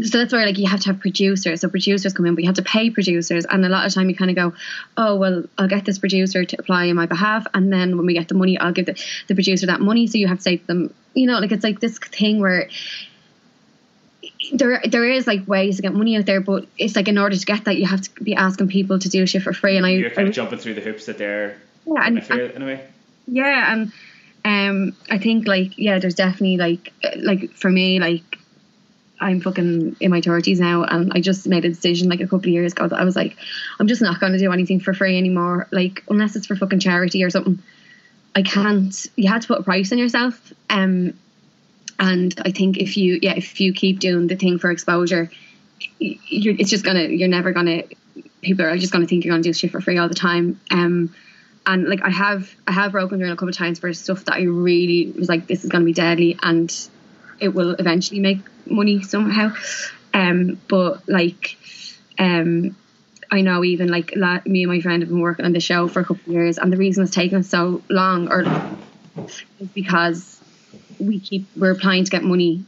[0.00, 1.60] So that's where like you have to have producers.
[1.60, 4.08] So producers come in, but you have to pay producers, and a lot of time
[4.08, 4.54] you kind of go,
[4.96, 8.14] oh well, I'll get this producer to apply on my behalf, and then when we
[8.14, 10.06] get the money, I'll give the, the producer that money.
[10.06, 12.68] So you have to say to them, you know, like it's like this thing where
[14.52, 17.36] there there is like ways to get money out there, but it's like in order
[17.36, 19.76] to get that, you have to be asking people to do shit for free.
[19.76, 22.20] And I, You're kind I of jumping through the hoops that they're yeah, and, I
[22.20, 22.86] feel in a way.
[23.26, 23.92] yeah, and
[24.44, 28.37] um, I think like yeah, there's definitely like like for me like
[29.20, 32.38] I'm fucking in my thirties now, and I just made a decision like a couple
[32.38, 33.36] of years ago that I was like,
[33.80, 35.66] I'm just not going to do anything for free anymore.
[35.70, 37.62] Like unless it's for fucking charity or something.
[38.34, 39.06] I can't.
[39.16, 40.52] You had to put a price on yourself.
[40.70, 41.14] Um,
[41.98, 45.30] and I think if you yeah if you keep doing the thing for exposure,
[45.98, 47.82] you're, it's just gonna you're never gonna
[48.40, 50.60] people are just gonna think you're gonna do shit for free all the time.
[50.70, 51.14] Um,
[51.66, 54.34] and like I have I have broken through a couple of times for stuff that
[54.34, 56.72] I really was like this is gonna be deadly and
[57.40, 59.54] it will eventually make money somehow.
[60.14, 61.56] Um, but like
[62.18, 62.76] um.
[63.30, 66.00] I know even like me and my friend have been working on the show for
[66.00, 68.42] a couple of years, and the reason it's taken so long or
[69.60, 70.40] is because
[70.98, 72.64] we keep we're applying to get money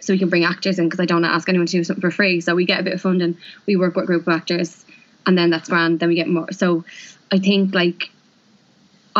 [0.00, 1.84] so we can bring actors in because I don't want to ask anyone to do
[1.84, 2.40] something for free.
[2.40, 4.84] So we get a bit of funding, we work with a group of actors,
[5.26, 6.00] and then that's grand.
[6.00, 6.50] Then we get more.
[6.52, 6.84] So
[7.30, 8.10] I think like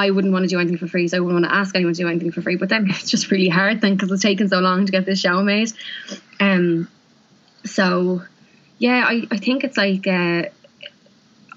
[0.00, 1.94] I wouldn't want to do anything for free, so I wouldn't want to ask anyone
[1.94, 2.56] to do anything for free.
[2.56, 5.20] But then it's just really hard then because it's taken so long to get this
[5.20, 5.72] show made.
[6.38, 6.88] Um,
[7.64, 8.22] so
[8.78, 10.44] yeah, I, I think it's like uh,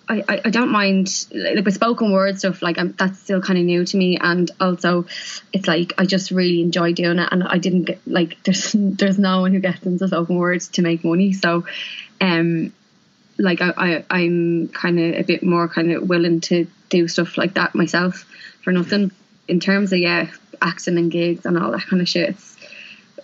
[0.09, 3.65] I, I don't mind like with spoken word stuff like I'm, that's still kind of
[3.65, 5.05] new to me and also
[5.53, 9.17] it's like I just really enjoy doing it and I didn't get like there's there's
[9.17, 11.65] no one who gets into spoken words to make money so
[12.19, 12.73] um
[13.37, 17.37] like I, I I'm kind of a bit more kind of willing to do stuff
[17.37, 18.25] like that myself
[18.63, 19.11] for nothing.
[19.47, 20.29] In terms of yeah
[20.61, 22.37] acting and gigs and all that kind of shit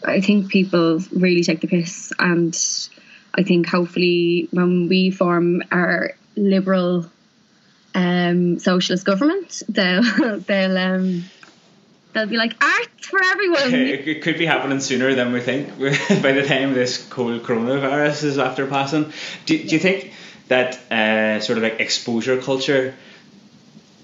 [0.04, 2.14] I think people really take the piss.
[2.20, 2.58] And
[3.34, 7.06] I think hopefully when we form our liberal
[7.94, 11.24] um, socialist government, they'll they'll um,
[12.14, 13.74] they'll be like art for everyone.
[13.74, 15.78] It could be happening sooner than we think.
[16.22, 19.12] By the time this cold coronavirus is after passing,
[19.46, 20.14] do, do you think
[20.48, 22.96] that uh, sort of like exposure culture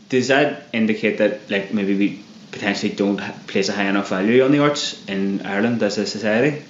[0.10, 4.52] does that indicate that like maybe we potentially don't place a high enough value on
[4.52, 6.63] the arts in Ireland as a society?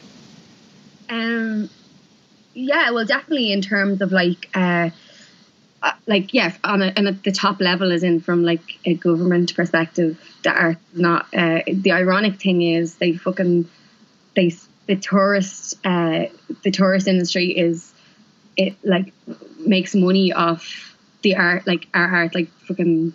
[1.09, 1.69] Um,
[2.53, 4.49] yeah, well, definitely in terms of like.
[4.55, 4.89] Uh, uh,
[6.07, 9.55] like yeah, on a, and at the top level is in from like a government
[9.55, 10.19] perspective.
[10.43, 11.27] That are not.
[11.33, 13.69] Uh, the ironic thing is they fucking
[14.35, 14.53] they
[14.87, 16.25] the tourist uh,
[16.63, 17.93] the tourist industry is
[18.57, 19.13] it like
[19.59, 23.13] makes money off the art like our art like fucking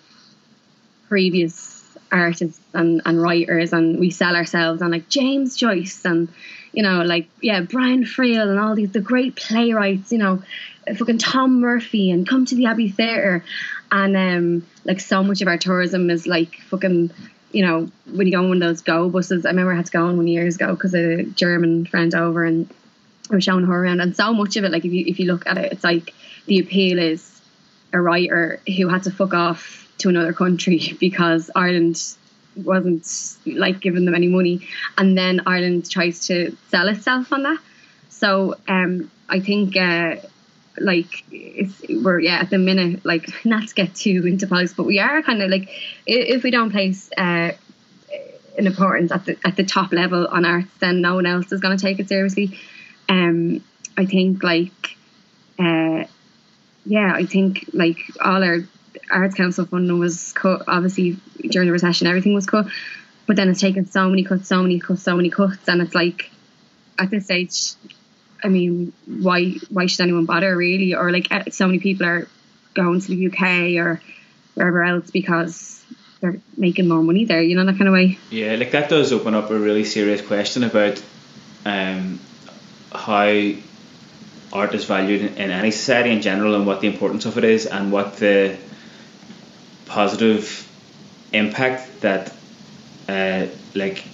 [1.08, 1.80] previous
[2.12, 6.28] artists and, and writers and we sell ourselves on like James Joyce and
[6.72, 10.42] you know like yeah Brian Friel and all these the great playwrights you know
[10.94, 13.44] fucking Tom Murphy and come to the Abbey Theatre.
[13.92, 17.10] And um, like so much of our tourism is like fucking,
[17.52, 19.44] you know, when you go on one of those go buses.
[19.44, 22.44] I remember I had to go on one years ago because a German friend over
[22.44, 22.72] and
[23.30, 24.00] I was showing her around.
[24.00, 26.14] And so much of it, like if you if you look at it, it's like
[26.46, 27.40] the appeal is
[27.92, 32.00] a writer who had to fuck off to another country because Ireland
[32.56, 33.06] wasn't
[33.46, 34.66] like giving them any money,
[34.98, 37.58] and then Ireland tries to sell itself on that.
[38.08, 40.16] So um, I think uh,
[40.78, 44.84] like it's we're yeah at the minute like not to get too into politics but
[44.84, 45.68] we are kind of like
[46.06, 47.52] if we don't place uh,
[48.58, 51.60] an importance at the at the top level on arts then no one else is
[51.60, 52.58] going to take it seriously
[53.08, 53.62] um
[53.96, 54.96] I think like
[55.58, 56.04] uh
[56.86, 58.60] yeah I think like all our
[59.10, 62.66] arts council funding was cut obviously during the recession everything was cut
[63.26, 65.94] but then it's taken so many cuts so many cuts so many cuts and it's
[65.94, 66.30] like
[66.98, 67.74] at this stage
[68.42, 70.94] I mean, why why should anyone bother really?
[70.94, 72.28] Or like uh, so many people are
[72.74, 74.00] going to the UK or
[74.54, 75.84] wherever else because
[76.20, 77.42] they're making more money there.
[77.42, 78.18] You know that kind of way.
[78.30, 81.02] Yeah, like that does open up a really serious question about
[81.64, 82.20] um,
[82.92, 83.52] how
[84.52, 87.66] art is valued in any society in general and what the importance of it is
[87.66, 88.56] and what the
[89.86, 90.66] positive
[91.32, 92.34] impact that
[93.08, 94.04] uh, like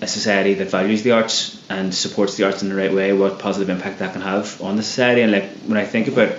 [0.00, 3.38] a society that values the arts and supports the arts in the right way, what
[3.38, 5.22] positive impact that can have on the society.
[5.22, 6.36] And like when I think about,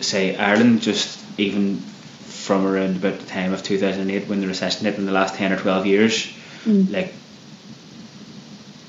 [0.00, 4.96] say, Ireland, just even from around about the time of 2008 when the recession hit
[4.96, 6.26] in the last 10 or 12 years,
[6.64, 6.90] mm.
[6.92, 7.14] like,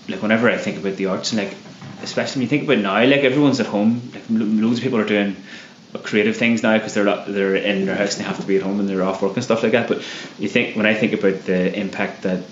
[0.09, 1.55] like whenever I think about the arts and like,
[2.01, 5.05] especially when you think about now, like everyone's at home, like loads of people are
[5.05, 5.36] doing
[6.03, 8.63] creative things now because they're they're in their house and they have to be at
[8.63, 9.87] home and they're off work and stuff like that.
[9.87, 9.97] But
[10.39, 12.43] you think when I think about the impact that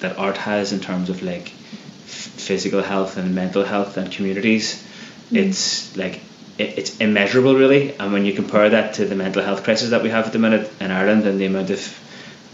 [0.00, 4.82] that art has in terms of like physical health and mental health and communities,
[5.30, 5.36] mm.
[5.36, 6.20] it's like
[6.58, 7.94] it, it's immeasurable really.
[7.94, 10.38] And when you compare that to the mental health crisis that we have at the
[10.38, 12.00] minute in Ireland and the amount of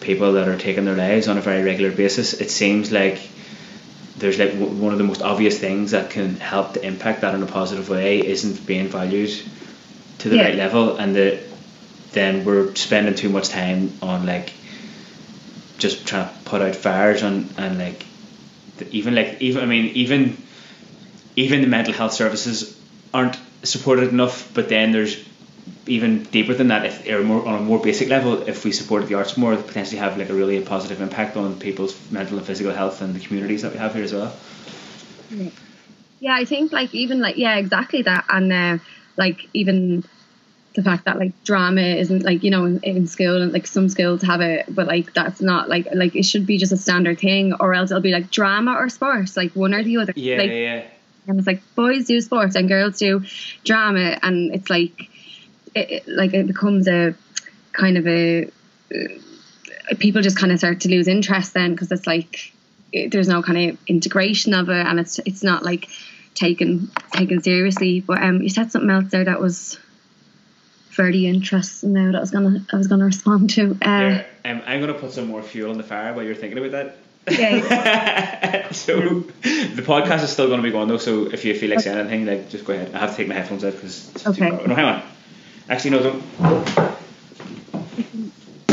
[0.00, 3.20] people that are taking their lives on a very regular basis, it seems like
[4.16, 7.34] there's like w- one of the most obvious things that can help to impact that
[7.34, 9.30] in a positive way isn't being valued
[10.20, 10.44] to the yeah.
[10.44, 11.42] right level, and that
[12.12, 14.52] then we're spending too much time on like
[15.78, 18.04] just trying to put out fires and and like
[18.90, 20.36] even like even I mean even
[21.36, 22.78] even the mental health services
[23.12, 24.52] aren't supported enough.
[24.54, 25.16] But then there's
[25.86, 29.08] even deeper than that, if or more on a more basic level, if we supported
[29.08, 32.72] the arts more, potentially have like a really positive impact on people's mental and physical
[32.72, 34.32] health and the communities that we have here as well.
[36.20, 38.78] Yeah, I think like even like yeah, exactly that, and uh,
[39.20, 40.02] like even
[40.74, 43.88] the fact that like drama isn't like you know in, in school and like some
[43.88, 47.18] schools have it, but like that's not like like it should be just a standard
[47.20, 50.12] thing, or else it'll be like drama or sports, like one or the other.
[50.16, 50.82] Yeah, like, yeah.
[51.26, 53.22] and it's like boys do sports and girls do
[53.64, 55.08] drama and it's like
[55.74, 57.14] it, it- like it becomes a
[57.72, 58.44] kind of a
[58.94, 62.52] uh, people just kind of start to lose interest then because it's like
[62.92, 65.88] it, there's no kind of integration of it and it's it's not like
[66.34, 69.78] taken taken seriously but um you said something else there that was
[70.90, 74.62] very interesting now that I was gonna I was gonna respond to uh There, um,
[74.66, 76.96] I'm gonna put some more fuel on the fire while you're thinking about that.
[77.28, 77.60] Okay.
[78.72, 80.96] so the podcast is still going to be going though.
[80.96, 82.94] So if you feel like saying anything, like just go ahead.
[82.94, 84.50] I have to take my headphones out because it's Okay.
[84.50, 84.66] too.
[84.66, 85.02] No, hang on.
[85.68, 86.22] Actually, no, don't.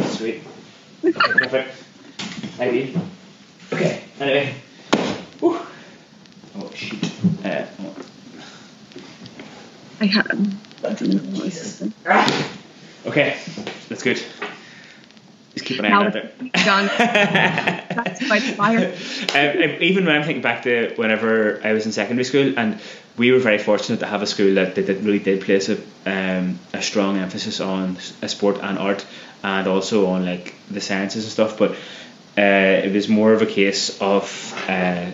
[0.05, 0.43] Sweet.
[1.03, 1.83] Okay, perfect.
[2.59, 2.95] ID.
[3.73, 4.03] Okay.
[4.19, 4.55] Anyway.
[5.39, 5.59] Whew.
[6.55, 7.03] Oh shoot.
[7.45, 7.95] Uh, oh.
[10.07, 11.37] I had I don't
[12.05, 12.53] I.
[13.05, 13.37] Okay,
[13.89, 14.21] that's good.
[15.53, 17.87] Just keep an eye Now on it's that.
[17.95, 18.93] That's quite fire.
[19.33, 22.79] um, um, even when I'm thinking back to whenever I was in secondary school, and
[23.17, 26.59] we were very fortunate to have a school that, that, really did place a, um,
[26.73, 29.03] a strong emphasis on s- uh, sport and art,
[29.43, 31.57] and also on like the sciences and stuff.
[31.57, 31.71] But
[32.37, 34.25] uh, it was more of a case of
[34.69, 35.09] uh,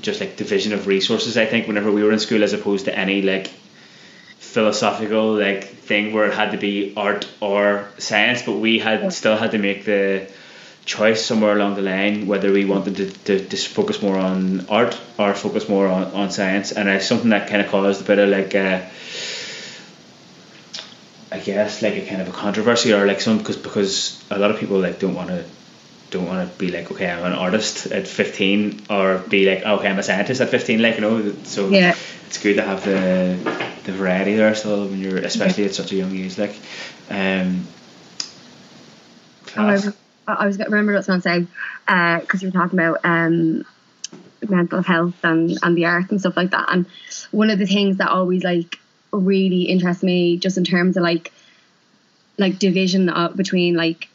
[0.00, 1.36] just like division of resources.
[1.36, 3.48] I think whenever we were in school, as opposed to any like
[4.38, 9.36] philosophical like thing where it had to be art or science, but we had still
[9.36, 10.30] had to make the
[10.88, 14.98] choice somewhere along the line whether we wanted to, to just focus more on art
[15.18, 18.18] or focus more on, on science and it's something that kind of caused a bit
[18.18, 18.80] of like uh,
[21.30, 24.50] I guess like a kind of a controversy or like some because because a lot
[24.50, 25.44] of people like don't want to
[26.10, 29.88] don't want to be like okay I'm an artist at 15 or be like okay
[29.88, 31.94] I'm a scientist at 15 like you know so Yeah.
[32.26, 33.36] it's good to have the
[33.84, 36.56] the variety there still when you're especially at such a young age like
[37.10, 37.66] um
[39.46, 39.86] class.
[39.86, 39.92] I
[40.28, 43.64] I was gonna remember what I was going to because you were talking about um,
[44.46, 46.66] mental health and, and the arts and stuff like that.
[46.70, 46.86] And
[47.30, 48.78] one of the things that always like
[49.10, 51.32] really interests me, just in terms of like
[52.36, 54.08] like division of, between like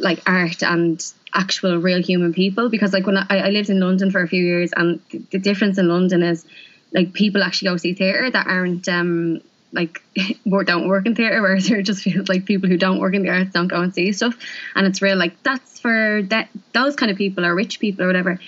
[0.00, 1.04] like art and
[1.34, 4.42] actual real human people, because like when I, I lived in London for a few
[4.42, 6.44] years, and the, the difference in London is
[6.92, 9.40] like people actually go see theatre that aren't um
[9.72, 10.02] like
[10.64, 13.28] don't work in theatre whereas it just feels like people who don't work in the
[13.28, 14.36] arts don't go and see stuff.
[14.74, 18.06] And it's real like that's for that those kind of people or rich people or
[18.06, 18.38] whatever.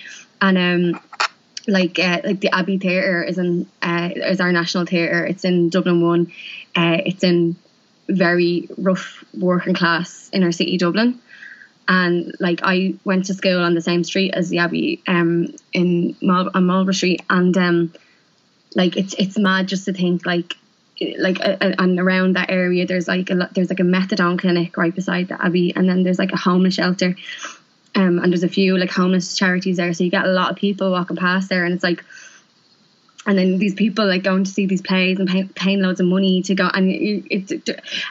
[0.41, 0.59] And
[0.95, 1.01] um
[1.67, 5.25] like uh, like the Abbey Theatre is in uh, is our national theatre.
[5.25, 6.33] It's in Dublin one.
[6.75, 7.57] Uh, it's in
[8.11, 11.21] very rough working class inner city Dublin.
[11.89, 16.17] And like I went to school on the same street as the Abbey um in
[16.21, 17.23] Mal- on Marlborough Street.
[17.29, 17.93] And um
[18.77, 20.55] like it's it's mad just to think like
[21.19, 24.39] like uh, uh, and around that area there's like a lot there's like a methadone
[24.39, 25.75] clinic right beside the abbey.
[25.75, 27.17] And then there's like a homeless shelter.
[27.95, 29.93] Um and there's a few like homeless charities there.
[29.93, 31.65] So you get a lot of people walking past there.
[31.65, 32.05] And it's like
[33.27, 36.07] and then these people like going to see these plays and pay, paying loads of
[36.07, 37.53] money to go and you- it's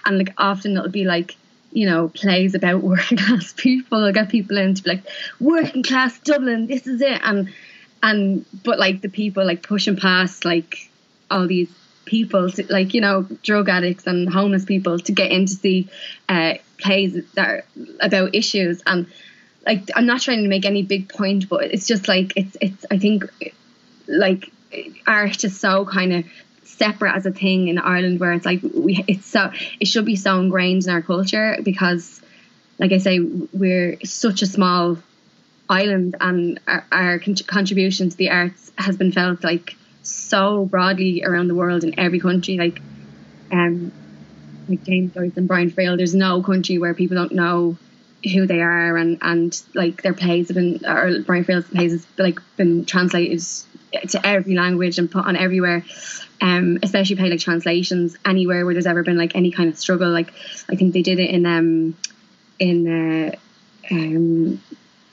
[0.06, 1.36] and like often it'll be like
[1.72, 4.02] you know plays about working class people.
[4.02, 5.04] They'll get people in to be like
[5.40, 7.22] working class Dublin this is it.
[7.24, 7.54] And
[8.02, 10.90] and but like the people like pushing past like
[11.30, 11.70] all these
[12.06, 15.90] people to, like you know drug addicts and homeless people to get in to see
[16.28, 17.64] uh, plays that are
[18.00, 18.82] about issues.
[18.86, 19.08] And
[19.66, 22.86] like I'm not trying to make any big point but it's just like it's it's
[22.90, 23.26] I think
[24.08, 24.52] like
[25.06, 26.26] art is so kind of
[26.64, 30.16] separate as a thing in Ireland where it's like we it's so it should be
[30.16, 32.22] so ingrained in our culture because
[32.78, 34.98] like I say we're such a small
[35.70, 41.24] island and our, our con- contribution to the arts has been felt like so broadly
[41.24, 42.82] around the world in every country like
[43.52, 43.92] um
[44.68, 47.78] like James Joyce and Brian Friel there's no country where people don't know
[48.34, 52.06] who they are and and like their plays have been or Brian Friel's plays has
[52.18, 53.42] like been translated
[54.10, 55.84] to every language and put on everywhere
[56.42, 60.10] um especially play like translations anywhere where there's ever been like any kind of struggle
[60.10, 60.32] like
[60.70, 61.96] I think they did it in um
[62.60, 63.36] in uh
[63.92, 64.62] um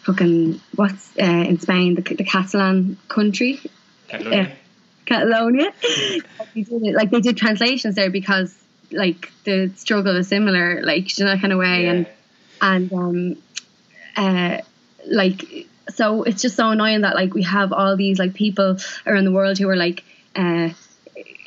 [0.02, 3.60] fucking what's uh, in Spain the, the Catalan country
[4.08, 4.52] Catalonia.
[5.04, 5.72] Catalonia.
[6.54, 8.54] they did it, like they did translations there because
[8.92, 11.90] like the struggle is similar, like in that kind of way, Yeah.
[11.92, 12.06] and
[12.60, 13.36] and um,
[14.16, 14.60] uh,
[15.06, 18.76] like so it's just so annoying that like we have all these like people
[19.06, 20.68] around the world who are like uh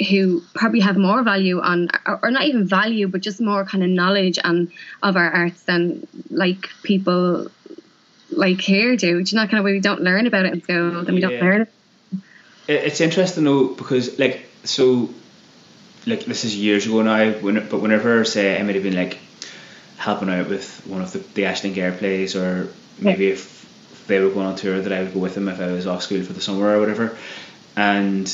[0.09, 3.83] who probably have more value on or, or not even value but just more kind
[3.83, 4.71] of knowledge and
[5.03, 7.51] of our arts than like people
[8.31, 9.21] like here do.
[9.23, 11.19] Do you know kind of way we don't learn about it in school and we
[11.19, 11.69] don't learn it.
[12.67, 15.09] It- It's interesting though because like so,
[16.05, 17.31] like this is years ago now.
[17.31, 19.17] When but whenever say I might have been like
[19.97, 22.69] helping out with one of the the Aisling Ghéar plays, or
[22.99, 23.58] maybe if
[24.09, 26.03] they were going on tour, that I would go with them if I was off
[26.03, 27.17] school for the summer or whatever.
[27.77, 28.29] And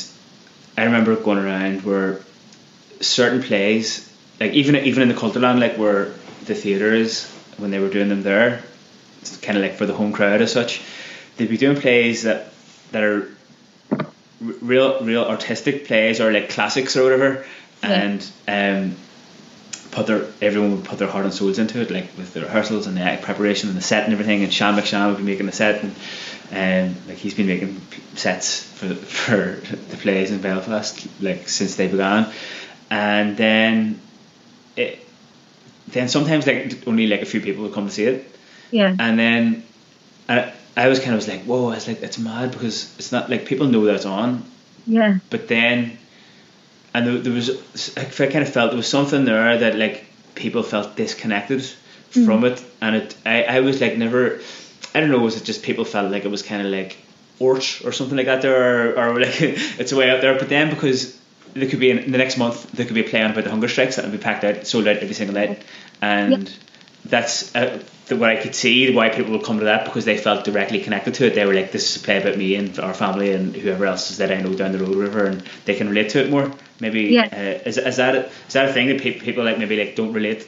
[0.75, 2.21] I remember going around where
[3.01, 6.05] certain plays, like even even in the Cultúrlann, like where
[6.45, 8.63] the theatre is when they were doing them there,
[9.21, 10.81] it's kind of like for the home crowd as such.
[11.37, 12.51] They'd be doing plays that
[12.91, 13.29] that are
[14.41, 17.45] real real artistic plays or like classics or whatever,
[17.83, 17.89] Yeah.
[17.89, 18.95] and um,
[19.91, 22.87] put their everyone would put their heart and souls into it, like with the rehearsals
[22.87, 24.43] and the act preparation and the set and everything.
[24.43, 25.83] And Sean McShann would be making the set,
[26.51, 27.81] and like he's been making
[28.15, 29.35] sets for the, for
[29.91, 32.31] the plays in Belfast like since they began,
[32.89, 33.99] and then
[34.75, 34.99] it
[35.87, 38.35] then sometimes like only like a few people would come to see it,
[38.71, 38.95] Yeah.
[38.99, 39.63] and then
[40.27, 43.11] I, I was kind of was like, whoa, I was like, it's mad because it's
[43.11, 44.43] not like people know that it's on,
[44.87, 45.19] Yeah.
[45.29, 45.97] but then
[46.95, 47.49] and there, there was
[47.97, 51.61] I kind of felt there was something there that like people felt disconnected
[52.09, 52.51] from mm.
[52.51, 52.63] it.
[52.81, 54.39] And it I, I was like never
[54.93, 56.97] I don't know was it just people felt like it was kind of like
[57.37, 58.97] orch or something like that there?
[58.97, 60.39] Or, or like it's a way out there.
[60.39, 61.19] But then because
[61.53, 63.49] there could be in the next month there could be a play on about the
[63.49, 65.63] hunger strikes that would be packed out sold out every single night.
[66.01, 66.49] And
[67.05, 70.17] that's uh, the, what I could see why people would come to that because they
[70.17, 71.35] felt directly connected to it.
[71.35, 74.11] They were like, "This is a play about me and our family and whoever else
[74.11, 76.51] is that I know down the road, river, and they can relate to it more."
[76.79, 77.29] Maybe Yeah.
[77.31, 79.95] uh, is, is that a, is that a thing that pe- people like maybe like
[79.95, 80.47] don't relate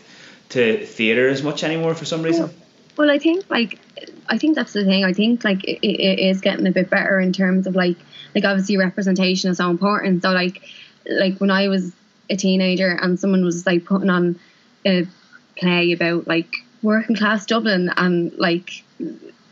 [0.49, 2.49] to theatre as much anymore for some reason?
[2.97, 3.80] Well, I think like
[4.28, 5.05] I think that's the thing.
[5.05, 7.97] I think like it, it is getting a bit better in terms of like
[8.34, 10.24] like obviously representation is so important.
[10.24, 10.62] So like
[11.10, 11.93] like when I was
[12.30, 14.39] a teenager and someone was like putting on
[14.86, 15.08] a
[15.58, 18.84] play about like working class Dublin and like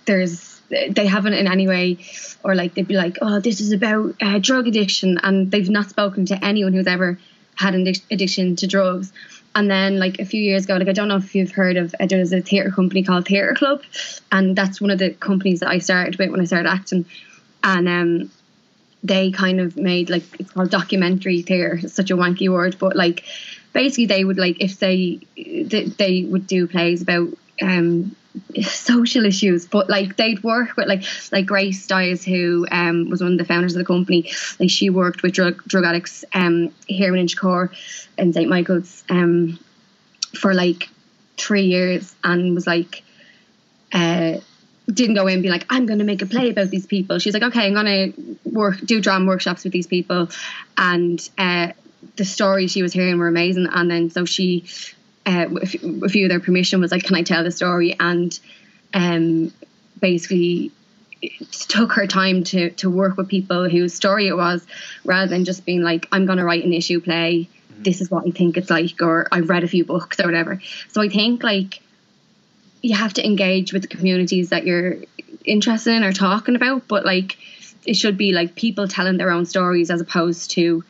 [0.05, 1.97] there's they haven't in any way
[2.43, 5.89] or like they'd be like oh this is about uh, drug addiction and they've not
[5.89, 7.19] spoken to anyone who's ever
[7.55, 9.13] had an addiction to drugs.
[9.57, 11.95] And then like a few years ago like i don't know if you've heard of
[11.99, 13.83] uh, there's a theatre company called theatre club
[14.29, 17.05] and that's one of the companies that i started with when i started acting.
[17.63, 18.31] And um
[19.03, 21.79] they kind of made like it's called documentary theatre.
[21.87, 23.23] Such a wanky word but like
[23.75, 27.27] basically they would like if they they, would do plays about
[27.61, 28.15] um
[28.63, 33.33] social issues but like they'd work with like like Grace Dyas who um was one
[33.33, 37.15] of the founders of the company like she worked with drug drug addicts um here
[37.15, 37.69] in Inchicore
[38.17, 39.59] in St Michael's um
[40.33, 40.89] for like
[41.37, 43.03] three years and was like
[43.91, 44.37] uh
[44.87, 47.17] didn't go in and be like, I'm going to make a play about these people.
[47.17, 50.29] She's like, okay, I'm going to work, do drama workshops with these people.
[50.77, 51.71] And uh,
[52.15, 53.67] the stories she was hearing were amazing.
[53.71, 54.65] And then so she,
[55.25, 57.95] uh, with, with you their permission, was like, can I tell the story?
[57.99, 58.37] And
[58.93, 59.53] um,
[59.99, 60.71] basically
[61.21, 64.65] it took her time to, to work with people whose story it was
[65.03, 67.49] rather than just being like, I'm going to write an issue play.
[67.77, 70.61] This is what I think it's like, or I've read a few books or whatever.
[70.89, 71.81] So I think like
[72.81, 74.97] you have to engage with the communities that you're
[75.43, 77.37] interested in or talking about, but like
[77.85, 80.83] it should be like people telling their own stories as opposed to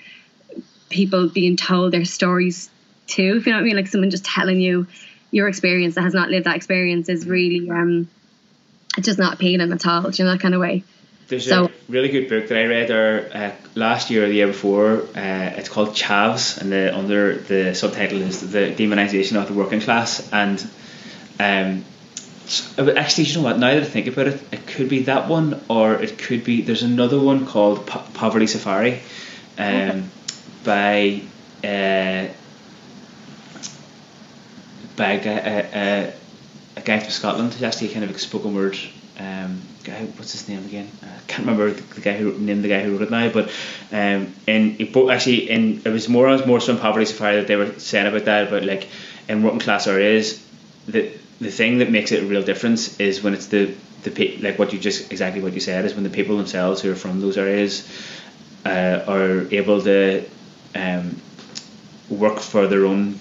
[0.89, 2.69] people being told their stories
[3.07, 3.35] too.
[3.37, 4.87] If you know what I mean, like someone just telling you
[5.31, 8.07] your experience that has not lived that experience is really um
[8.97, 10.83] it's just not appealing at all, Do you know, that kind of way.
[11.27, 14.35] There's So- a really good book that I read there uh, last year or the
[14.35, 15.01] year before.
[15.15, 19.81] Uh, it's called Chavs, and the under the subtitle is the demonization of the working
[19.81, 20.31] class.
[20.31, 20.61] And
[21.39, 21.83] um,
[22.95, 23.57] actually, you know what?
[23.57, 26.61] Now that I think about it, it could be that one, or it could be
[26.61, 29.01] there's another one called po- Poverty Safari,
[29.57, 30.11] um,
[30.65, 31.21] by
[31.63, 32.27] uh,
[34.95, 36.11] by a guy, uh, uh,
[36.77, 38.77] a guy from Scotland who's actually kind of a spoken word
[39.19, 40.05] um, guy.
[40.17, 40.89] What's his name again?
[41.03, 43.29] I can't remember the, the guy who named the guy who wrote it now.
[43.29, 43.49] But
[43.91, 47.55] um, in it actually in it was more more so in Poverty Safari that they
[47.55, 48.49] were saying about that.
[48.49, 48.87] But like
[49.27, 50.43] in working class areas,
[50.87, 54.37] the the thing that makes it a real difference is when it's the the pe-
[54.37, 56.95] like what you just exactly what you said is when the people themselves who are
[56.95, 57.87] from those areas
[58.65, 60.23] uh, are able to
[60.75, 61.19] um,
[62.09, 63.19] work for their own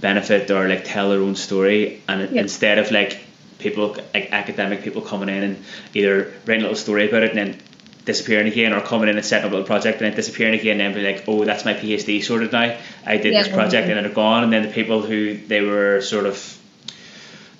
[0.00, 2.42] benefit or like tell their own story and Yeah.
[2.42, 3.18] instead of like
[3.58, 5.64] people like academic people coming in and
[5.94, 7.60] either writing a little story about it and then
[8.04, 10.80] disappearing again or coming in and setting up a little project and then disappearing again
[10.80, 13.42] and then be like oh that's my PhD sorted now I did Yeah.
[13.44, 16.36] this project and then they're gone and then the people who they were sort of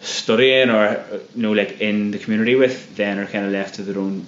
[0.03, 1.03] studying or
[1.35, 4.27] you know like in the community with then are kind of left to their own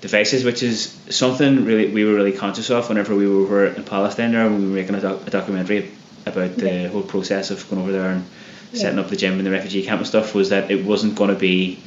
[0.00, 3.82] devices which is something really we were really conscious of whenever we were over in
[3.84, 5.90] Palestine there when we were making a, doc- a documentary
[6.26, 6.88] about the Yeah.
[6.88, 8.24] whole process of going over there and
[8.72, 8.80] Yeah.
[8.80, 11.30] setting up the gym in the refugee camp and stuff was that it wasn't going
[11.30, 11.78] to be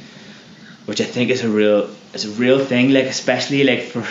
[0.86, 4.04] which I think is a real is a real thing like especially like for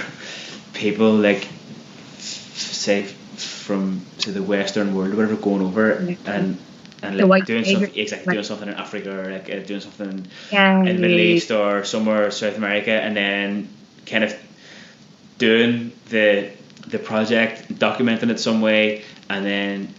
[0.74, 1.46] people like
[2.18, 5.92] say from say the western world or whatever going over
[6.26, 6.58] and
[7.02, 10.10] and like doing something exactly like- doing something in Africa or like uh, doing something
[10.10, 10.80] in Yeah.
[10.80, 13.70] in the Middle East or somewhere South America, and then
[14.06, 14.34] kind of
[15.38, 16.50] doing the
[16.88, 19.94] the project, documenting it some way, and then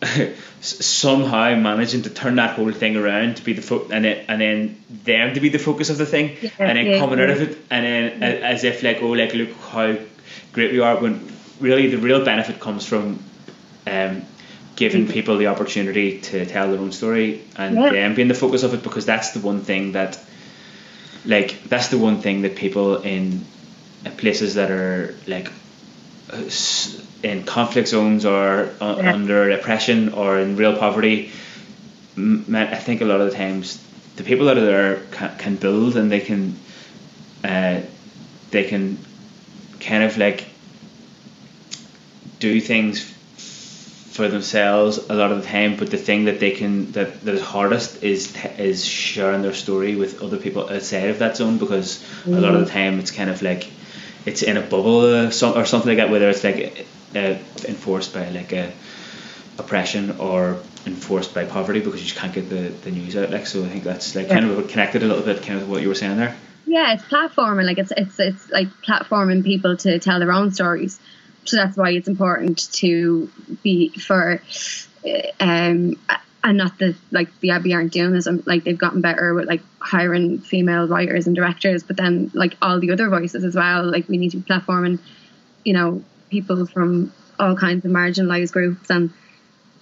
[0.60, 4.40] somehow managing to turn that whole thing around to be the fo- and then and
[4.40, 7.30] then them to be the focus of the thing, Yeah, and then yeah, coming out
[7.30, 9.96] of it, and then a- as if like oh like look how
[10.52, 11.20] great we are, when
[11.60, 13.18] really the real benefit comes from.
[13.86, 14.22] Um,
[14.74, 15.12] giving Mhm.
[15.12, 17.90] people the opportunity to tell their own story and Yeah.
[17.90, 20.18] them being the focus of it because that's the one thing that
[21.24, 23.44] like that's the one thing that people in
[24.16, 25.50] places that are like
[26.32, 26.42] uh,
[27.22, 29.12] in conflict zones or uh, Yeah.
[29.12, 31.30] under oppression or in real poverty
[32.16, 33.82] I think a lot of the times
[34.16, 36.56] the people that are there can, can build and they can
[37.44, 37.80] uh,
[38.50, 38.98] they can
[39.80, 40.46] kind of like
[42.38, 43.11] do things
[44.12, 47.34] for themselves a lot of the time but the thing that they can that, that
[47.34, 52.04] is hardest is is sharing their story with other people outside of that zone because
[52.26, 53.70] a lot of the time it's kind of like
[54.26, 56.86] it's in a bubble or something like that whether it's like
[57.16, 57.36] uh,
[57.66, 58.70] enforced by like a
[59.58, 63.46] oppression or enforced by poverty because you just can't get the, the news out like
[63.46, 65.88] so I think that's like kind of connected a little bit kind of what you
[65.88, 66.36] were saying there.
[66.66, 71.00] Yeah it's platforming like it's it's it's like platforming people to tell their own stories
[71.44, 73.30] so that's why it's important to
[73.62, 74.40] be for
[75.06, 75.96] uh, um
[76.44, 79.46] and not that like the Abbey aren't doing this um, like they've gotten better with
[79.46, 83.84] like hiring female writers and directors but then like all the other voices as well
[83.84, 84.98] like we need to be platforming
[85.64, 89.12] you know people from all kinds of marginalized groups and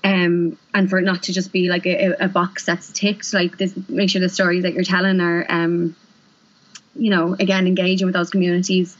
[0.04, 3.56] um and for it not to just be like a, a box that's ticked like
[3.58, 5.94] this make sure the stories that you're telling are um
[6.94, 8.96] you know again engaging with those communities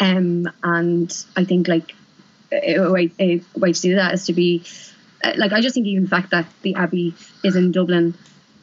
[0.00, 1.94] um and i think like
[2.50, 4.64] a way, a way to do that is to be
[5.22, 8.14] uh, like i just think even the fact that the abbey is in dublin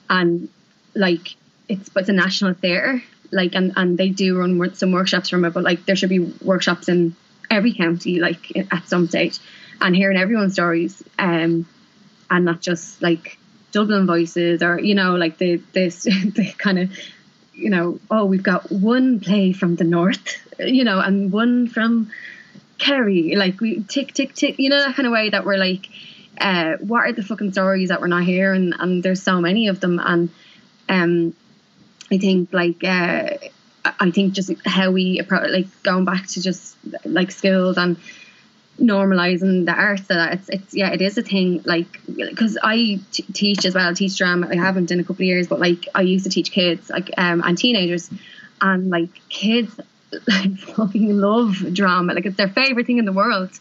[0.09, 0.49] and
[0.95, 1.36] like
[1.67, 5.45] it's but it's a national theatre like and and they do run some workshops from
[5.45, 7.15] it but like there should be workshops in
[7.49, 9.39] every county like at some stage
[9.81, 11.67] and hearing everyone's stories um
[12.29, 13.38] and not just like
[13.71, 16.89] dublin voices or you know like the this the kind of
[17.56, 22.12] you know oh we've got one play from the north you know and one from
[22.78, 23.36] kerry.
[23.36, 25.88] Like we tick tick tick you know that kind of way that we're like
[26.39, 29.80] uh what are the fucking stories that we're not hearing and there's so many of
[29.80, 29.99] them.
[29.99, 30.30] And
[30.89, 31.36] um
[32.12, 33.30] I think like uh,
[33.84, 37.97] I think just how we approach like going back to just like skills and
[38.80, 42.99] normalizing the arts so that it's it's yeah it is a thing like because I
[43.11, 44.49] t- teach as well I teach drama.
[44.51, 47.11] I haven't in a couple of years but like I used to teach kids like
[47.17, 48.09] um and teenagers
[48.61, 49.80] and like kids
[50.28, 52.13] like fucking love drama.
[52.13, 53.51] Like it's their favorite thing in the world.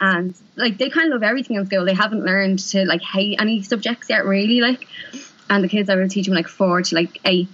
[0.00, 1.84] And like they kind of love everything in school.
[1.84, 4.86] They haven't learned to like hate any subjects yet really like.
[5.48, 7.48] And the kids I would teach them like four to like eight.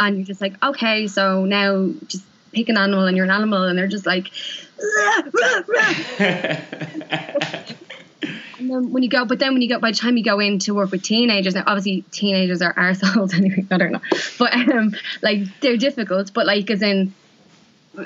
[0.00, 3.64] And you're just like okay so now just pick an animal and you're an animal.
[3.64, 4.30] And they're just like.
[8.58, 10.38] and then when you go but then when you go by the time you go
[10.38, 14.00] in to work with teenagers now obviously teenagers are arseholes anyway I don't know.
[14.38, 17.14] But um like they're difficult but like as in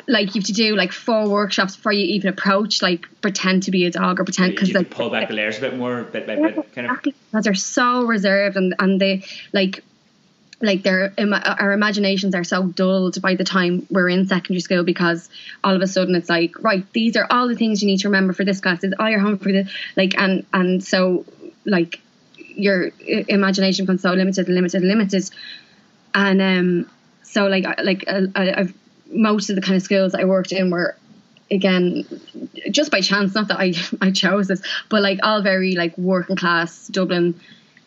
[0.06, 3.70] like you have to do like four workshops before you even approach like pretend to
[3.70, 6.26] be a dog or pretend because like pull back the layers a bit more bit
[6.26, 7.02] by bit kind of.
[7.02, 9.84] Because they're so reserved and and they like
[10.62, 15.28] like their our imaginations are so dulled by the time we're in secondary school because
[15.64, 18.08] all of a sudden it's like right these are all the things you need to
[18.08, 18.84] remember for this class.
[18.84, 21.26] Is all your homework for this like and and so
[21.64, 22.00] like
[22.36, 25.30] your imagination becomes so limited and limited and limited.
[26.14, 26.90] And um
[27.22, 28.72] so like like I've
[29.10, 30.96] most of the kind of schools I worked in were
[31.50, 32.04] again
[32.70, 36.36] just by chance not that I I chose this but like all very like working
[36.36, 37.40] class Dublin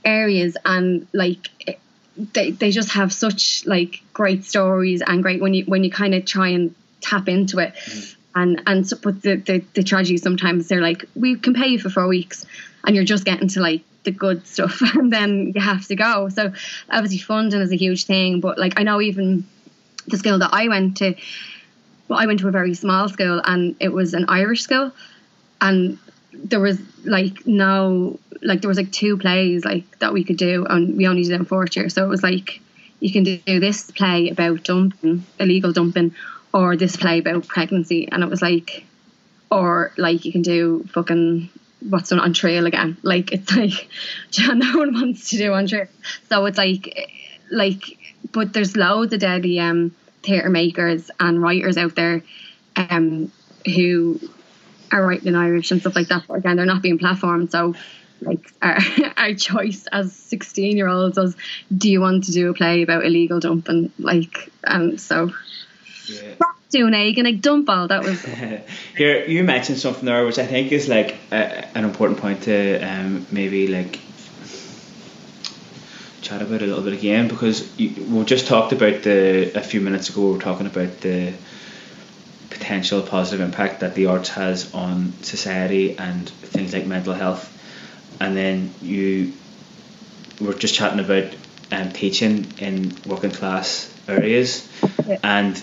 [0.06, 0.56] areas.
[0.64, 1.80] And like
[2.18, 6.16] they they just have such like great stories and great when you when you kind
[6.16, 7.74] of try and tap into it.
[7.76, 8.16] Mm.
[8.38, 11.80] And and so, but the, the the tragedy sometimes they're like we can pay you
[11.80, 12.46] for four weeks
[12.86, 16.30] and you're just getting to like the good stuff and then you have to go.
[16.30, 16.52] So
[16.90, 19.46] obviously funding is a huge thing but like I know even
[20.08, 21.16] the school that I went to
[22.08, 24.92] well, I went to a very small school and it was an Irish school
[25.62, 25.98] and
[26.34, 30.66] there was like no like there was like two plays like that we could do,
[30.66, 31.90] and we only did in fourth year.
[31.90, 32.62] So it was like
[33.00, 36.16] you can do this play about dumping, illegal dumping,
[36.54, 38.86] or this play about pregnancy, and it was like,
[39.52, 41.50] or like you can do fucking
[41.90, 42.98] what's on, An Triail again.
[43.04, 43.90] Like it's like
[44.54, 45.88] no one wants to do An Triail,
[46.30, 47.12] so it's like
[47.52, 47.98] like
[48.32, 52.24] but there's loads of deadly um theatre makers and writers out there
[52.76, 53.32] um
[53.66, 54.20] who
[54.92, 56.24] are writing in Irish and stuff like that.
[56.28, 57.76] But again, they're not being platformed, so
[58.22, 58.78] like our,
[59.18, 61.36] our choice as 16 year olds was
[61.76, 63.92] do you want to do a play about illegal dumping?
[64.00, 65.32] Like and so.
[66.08, 66.36] Yeah.
[66.70, 68.24] doing egg like dump all that was
[68.96, 72.80] here you mentioned something there which I think is like a, an important point to
[72.80, 74.00] um, maybe like
[76.22, 79.80] chat about a little bit again because you, we just talked about the a few
[79.80, 81.34] minutes ago we were talking about the
[82.50, 87.55] potential positive impact that the arts has on society and things like mental health
[88.20, 89.34] and then you
[90.40, 91.34] were just chatting about
[91.72, 94.70] um, teaching in working class areas
[95.06, 95.18] yeah.
[95.24, 95.62] and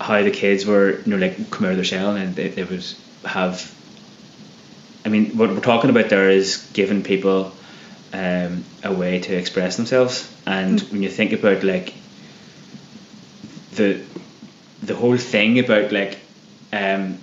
[0.00, 2.64] how the kids were you know like come out of their shell and they, they
[2.64, 2.84] would
[3.24, 3.72] have
[5.04, 7.52] I mean what we're talking about there is giving people
[8.12, 10.92] um, a way to express themselves and mm.
[10.92, 11.94] when you think about like
[13.74, 14.02] the
[14.82, 16.18] the whole thing about like
[16.72, 17.20] um, like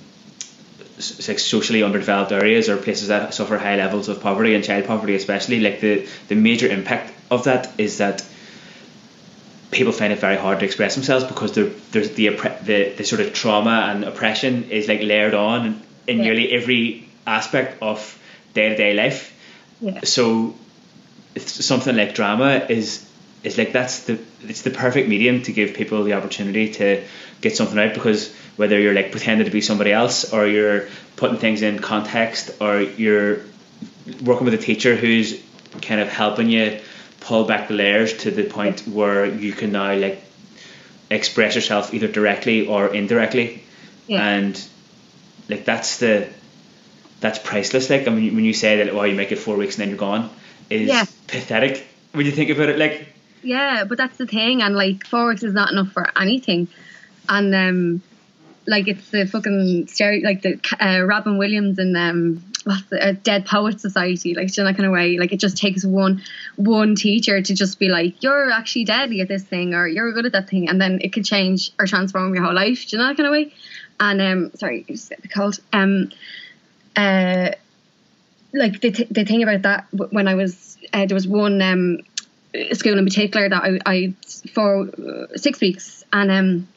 [1.02, 5.60] socially underdeveloped areas or places that suffer high levels of poverty and child poverty especially
[5.60, 8.24] like the the major impact of that is that
[9.72, 12.28] people find it very hard to express themselves because there's the,
[12.64, 16.24] the the sort of trauma and oppression is like layered on in yeah.
[16.24, 18.20] nearly every aspect of
[18.54, 19.34] day to day life.
[19.80, 20.02] Yeah.
[20.04, 20.56] So
[21.38, 23.08] something like drama is
[23.44, 27.04] is like that's the it's the perfect medium to give people the opportunity to
[27.42, 31.38] get something out because whether you're like pretending to be somebody else or you're putting
[31.38, 33.42] things in context or you're
[34.24, 35.42] working with a teacher who's
[35.82, 36.80] kind of helping you
[37.20, 40.24] pull back the layers to the point where you can now like
[41.10, 43.64] express yourself either directly or indirectly
[44.08, 44.26] yeah.
[44.26, 44.64] and
[45.50, 46.28] like that's the
[47.20, 49.76] that's priceless like I mean when you say that oh you make it four weeks
[49.76, 50.30] and then you're gone
[50.70, 51.06] is yeah.
[51.28, 53.08] pathetic when you think about it like
[53.44, 56.68] yeah but that's the thing and like weeks is not enough for anything.
[57.30, 58.02] And um
[58.68, 63.14] like it's the fucking stereo like the uh, Robin Williams and um what's the uh,
[63.24, 65.18] Dead Poet Society like in that kind of way.
[65.18, 66.22] Like it just takes one
[66.56, 70.26] one teacher to just be like you're actually deadly at this thing or you're good
[70.26, 73.02] at that thing and then it could change or transform your whole life do you
[73.02, 73.54] know that kind of way?
[74.00, 76.12] And um sorry the cold um
[76.96, 77.52] uh
[78.54, 82.00] like the, th- the thing about that when I was uh, there was one um
[82.74, 84.14] school in particular that I, I
[84.54, 86.68] for uh, six weeks and um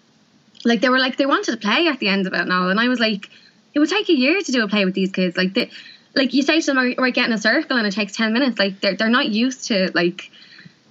[0.64, 2.80] like they were like they wanted to play at the end of it now, and
[2.80, 3.28] I was like,
[3.74, 5.36] it would take a year to do a play with these kids.
[5.36, 5.70] Like they,
[6.14, 8.58] like you say to them, we're getting a circle and it takes ten minutes.
[8.58, 10.30] Like they're they're not used to like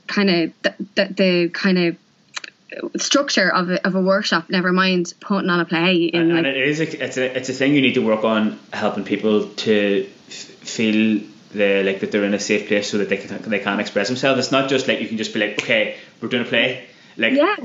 [0.08, 4.50] kind of the, the, the kind of structure of a, of a workshop.
[4.50, 6.04] Never mind putting on a play.
[6.06, 8.06] In, and, like, and it is a, it's a it's a thing you need to
[8.06, 11.22] work on helping people to feel
[11.54, 14.08] the like that they're in a safe place so that they can they can express
[14.08, 14.40] themselves.
[14.40, 16.86] It's not just like you can just be like, okay, we're doing a play.
[17.18, 17.56] Like yeah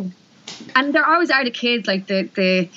[0.74, 2.68] and there always are the kids like the the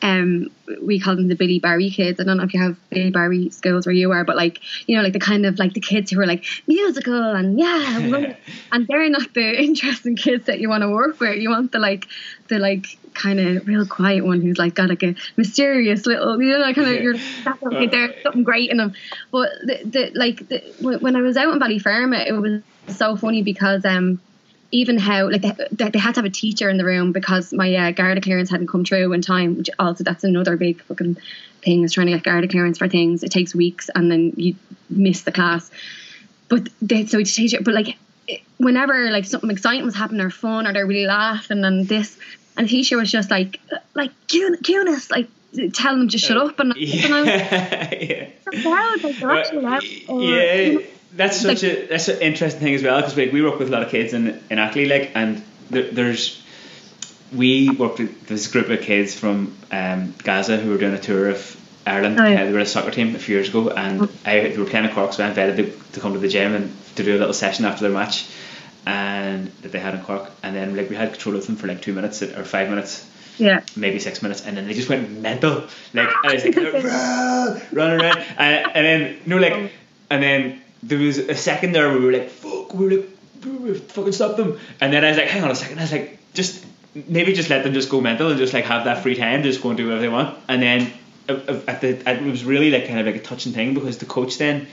[0.00, 0.50] um
[0.82, 2.20] we call them the Billy Barry kids.
[2.20, 4.96] I don't know if you have Billy Barry schools where you are, but like you
[4.96, 8.34] know, like the kind of like the kids who are like musical and yeah,
[8.72, 11.38] and they're not the interesting kids that you want to work with.
[11.38, 12.06] You want the like
[12.48, 16.56] the like kind of real quiet one who's like got like a mysterious little you
[16.56, 18.94] know kind of you're that's okay, there's something great in them.
[19.30, 22.62] But the, the like the, when I was out in Ballyfermot, it was
[22.96, 24.20] so funny because um
[24.70, 27.74] even how like they, they had to have a teacher in the room because my
[27.74, 29.56] uh, Garda clearance hadn't come through in time.
[29.56, 31.16] Which also that's another big fucking
[31.62, 33.22] thing is trying to get Garda clearance for things.
[33.22, 34.56] It takes weeks and then you
[34.90, 35.70] miss the class.
[36.48, 37.96] But they so it's teacher, but like
[38.58, 42.18] whenever like something exciting was happening or fun or they're really laughing and then this
[42.58, 43.60] and the teacher was just like
[43.94, 45.28] like Cunis like
[45.72, 47.04] telling them to shut up and, yeah.
[47.06, 47.28] and I was
[48.58, 48.62] yeah.
[48.62, 50.54] proud like they're loud or, yeah.
[50.54, 53.40] You know, that's such like, a that's an interesting thing as well because like we
[53.42, 56.42] work with a lot of kids in in Ackley like and there, there's
[57.32, 61.28] we worked with this group of kids from um, Gaza who were doing a tour
[61.28, 61.56] of
[61.86, 62.18] Ireland.
[62.18, 62.42] Oh, yeah.
[62.42, 64.10] uh, they were a soccer team a few years ago, and oh.
[64.24, 66.54] I they were playing a Cork, so I invited them to come to the gym
[66.54, 68.26] and to do a little session after their match,
[68.88, 70.30] and that they had in Cork.
[70.42, 73.08] And then like we had control of them for like two minutes or five minutes,
[73.36, 75.64] yeah, maybe six minutes, and then they just went mental.
[75.92, 76.56] Like I was like
[77.72, 79.72] running around, and, and then know like,
[80.10, 83.08] and then there was a second there where we were like, fuck, we were like,
[83.60, 84.58] we fucking stop them.
[84.80, 85.78] And then I was like, hang on a second.
[85.78, 86.64] I was like, just
[86.94, 89.62] maybe just let them just go mental and just like have that free time, just
[89.62, 90.38] go and do whatever they want.
[90.48, 90.92] And then
[91.28, 93.98] uh, uh, at the, it was really like kind of like a touching thing because
[93.98, 94.66] the coach then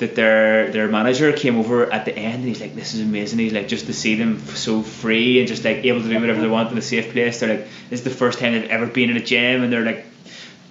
[0.00, 3.38] that their their manager came over at the end and he's like, this is amazing.
[3.38, 6.40] He's like, just to see them so free and just like able to do whatever
[6.40, 7.40] they want in a safe place.
[7.40, 9.84] They're like, this is the first time they've ever been in a gym and they're
[9.84, 10.06] like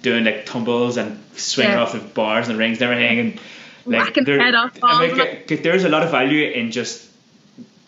[0.02, 1.82] doing like tumbles and swinging Yeah.
[1.82, 3.40] off the bars and the rings and everything and
[3.86, 7.08] like head off I mean, like, there's a lot of value in just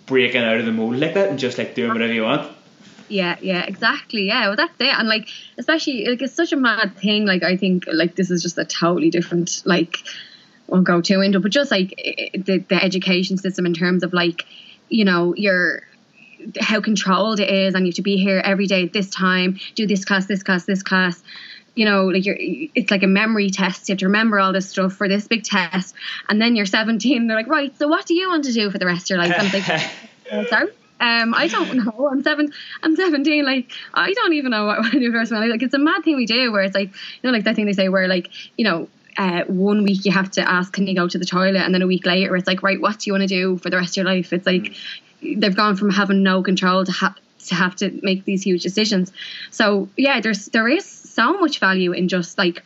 [0.06, 2.50] breaking out of the mold like that and just like doing whatever you want.
[3.08, 4.26] Yeah, yeah, exactly.
[4.28, 4.98] Yeah, well, that's it.
[4.98, 5.28] And like,
[5.58, 7.26] especially like, it's such a mad thing.
[7.26, 9.98] Like, I think like this is just a totally different like.
[10.68, 11.90] Won't go too into, it, but just like
[12.34, 14.46] the the education system in terms of like,
[14.88, 15.82] you know, your
[16.60, 19.58] how controlled it is, and you have to be here every day at this time,
[19.74, 21.22] do this class, this class, this class.
[21.74, 23.88] You know, like you're, it's like a memory test.
[23.88, 25.94] You have to remember all this stuff for this big test,
[26.28, 27.16] and then you're 17.
[27.16, 29.10] And they're like, right, so what do you want to do for the rest of
[29.10, 29.34] your life?
[29.38, 30.68] I'm like, sorry.
[31.02, 32.08] Um, I don't know.
[32.10, 32.52] I'm seven.
[32.82, 33.44] I'm seventeen.
[33.44, 35.40] Like I don't even know what I want to do for the rest of my
[35.40, 35.50] life.
[35.50, 37.66] Like it's a mad thing we do, where it's like you know, like that thing
[37.66, 40.94] they say, where like you know, uh, one week you have to ask, can you
[40.94, 43.12] go to the toilet, and then a week later it's like, right, what do you
[43.12, 44.32] want to do for the rest of your life?
[44.32, 44.74] It's like
[45.22, 47.14] they've gone from having no control to
[47.46, 49.12] to have to make these huge decisions.
[49.50, 52.62] So yeah, there's there is so much value in just like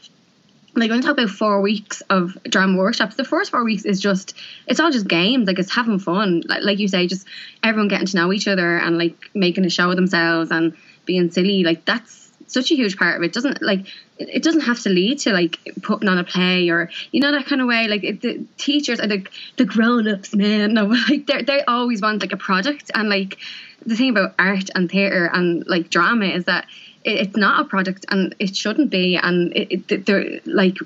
[0.74, 4.00] like when I talk about four weeks of drama workshops, the first four weeks is
[4.00, 4.34] just
[4.66, 6.42] it's all just games, like it's having fun.
[6.46, 7.26] Like, like you say, just
[7.62, 10.76] everyone getting to know each other and like making a show of themselves and
[11.06, 11.64] being silly.
[11.64, 12.12] Like that's
[12.46, 13.32] such a huge part of it.
[13.32, 13.86] Doesn't like
[14.18, 17.46] it doesn't have to lead to like putting on a play or you know that
[17.46, 17.88] kind of way.
[17.88, 20.74] Like it, the teachers are the grown ups, man.
[20.74, 23.38] No, like they they always want like a product and like
[23.84, 26.66] the thing about art and theatre and like drama is that
[27.04, 30.76] it, it's not a product and it shouldn't be and it, it they're like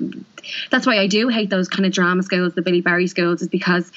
[0.71, 3.49] that's why I do hate those kind of drama schools the Billy Barry schools is
[3.49, 3.91] because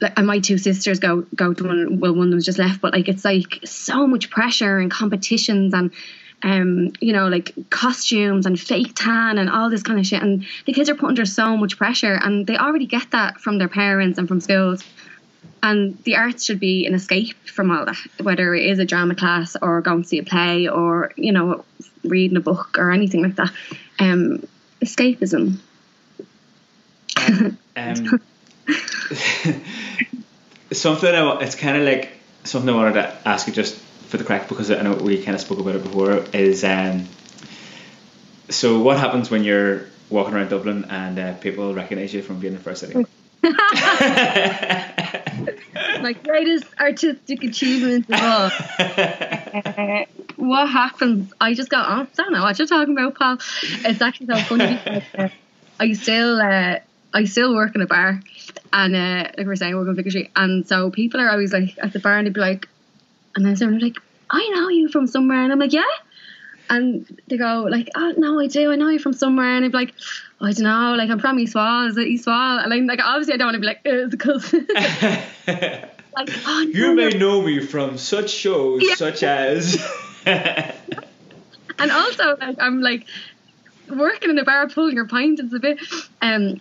[0.00, 2.92] like my two sisters go go to one well one of them's just left but
[2.92, 5.92] like it's like so much pressure and competitions and
[6.42, 10.46] um you know like costumes and fake tan and all this kind of shit and
[10.66, 13.68] the kids are put under so much pressure and they already get that from their
[13.68, 14.82] parents and from schools
[15.62, 19.14] and the arts should be an escape from all that, whether it is a drama
[19.14, 21.64] class or going to see a play or you know
[22.04, 23.52] reading a book or anything like that.
[23.98, 24.46] Um,
[24.80, 25.58] escapism.
[27.76, 28.20] Um,
[30.72, 32.12] something I, it's kind of like
[32.44, 33.78] something I wanted to ask you just
[34.10, 37.06] for the craic because I know we kind of spoke about it before is um,
[38.48, 42.54] so what happens when you're walking around Dublin and uh, people recognise you from being
[42.54, 43.06] the Fair City?
[46.02, 48.50] My greatest artistic achievement of all.
[48.80, 50.04] Uh,
[50.36, 51.32] what happens?
[51.40, 53.38] I just go, oh, I don't know what you're talking about, Paul.
[53.62, 55.28] It's actually so funny because uh,
[55.78, 56.80] I still, uh,
[57.14, 58.20] I still work in a bar,
[58.72, 61.52] and uh, like we we're saying, we're going Vicar Street, and so people are always
[61.52, 62.66] like at the bar, and they'd be like,
[63.34, 63.96] and then be like,
[64.30, 65.82] I know you from somewhere, and I'm like, yeah.
[66.68, 68.70] And they go like, oh no, I do.
[68.70, 69.92] I know you from somewhere, and I'm like,
[70.40, 71.88] oh, I don't know, like I'm from East Wall.
[71.88, 72.58] Is it East Wall?
[72.58, 74.52] And like, like obviously I don't want to be like, "Uh, it's because
[76.16, 78.94] like, oh no, you may know me from such shows Yeah.
[78.94, 79.84] such as.
[80.26, 83.06] and also like I'm like
[83.88, 85.78] working in a bar pulling your pint it's a bit
[86.20, 86.60] um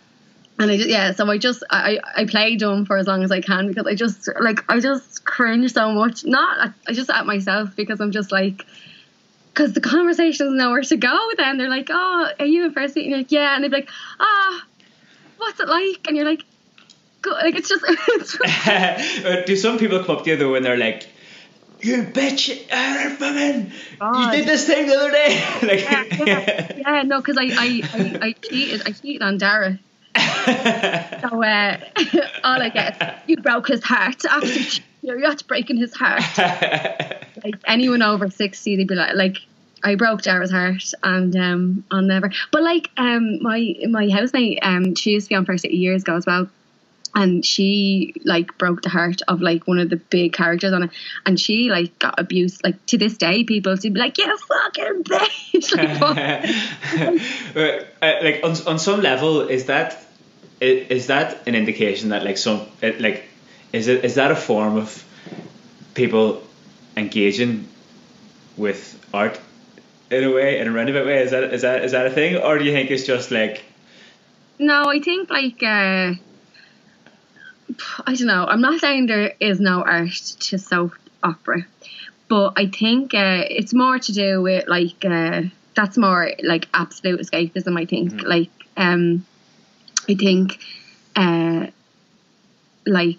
[0.60, 3.32] and I just, yeah so I just I I play dumb for as long as
[3.32, 6.26] I can because I just like I just cringe so much.
[6.26, 8.66] Not I just at myself because I'm just like
[9.54, 11.58] because the conversation is nowhere to go then.
[11.58, 13.56] They're like oh are you in first and you're like yeah.
[13.56, 13.90] And they're like
[14.20, 14.66] ah
[15.38, 16.08] what's it like?
[16.08, 16.44] And you're like
[17.22, 18.68] good like it's just it's just
[19.26, 21.08] Uh, Do some people come up to you though and they're like,
[21.82, 27.02] "You bitch, uh, woman, you did this thing the other day." like, yeah, yeah, yeah
[27.04, 29.80] no because I, I, I, I cheated I cheated on Dara
[31.22, 31.78] So uh,
[32.44, 34.24] all I get is you broke his heart.
[34.30, 36.24] After you're not breaking his heart.
[36.38, 39.38] Like anyone over sixty, they'd be like, like
[39.84, 42.32] I broke Dara's heart, and um, I'll never.
[42.52, 46.16] But like um, my my housemate, um, she used to be on first years ago
[46.16, 46.48] as well.
[47.16, 50.92] And she like broke the heart of like one of the big characters on it,
[51.26, 52.64] and she like got abused.
[52.64, 56.02] Like to this day, people be like, "You fucking bitch!" like.
[57.56, 60.06] Uh, uh, like on, on some level, is that
[60.62, 63.24] is is that an indication that like some like
[63.74, 65.04] is it is that a form of
[65.94, 66.44] people
[66.98, 67.68] engaging
[68.58, 69.40] with art
[70.12, 71.22] in a way in a roundabout way?
[71.24, 73.64] Is that is that is that a thing, or do you think it's just like
[74.58, 76.14] No, I think like uh,
[78.06, 78.46] I don't know.
[78.46, 80.94] I'm not saying there is no art to soap
[81.24, 81.66] opera,
[82.28, 85.44] but I think uh, it's more to do with like uh,
[85.76, 87.80] that's more like absolute escapism.
[87.80, 89.26] I think like um,
[90.08, 90.60] I think
[91.16, 91.68] uh,
[92.86, 93.18] like.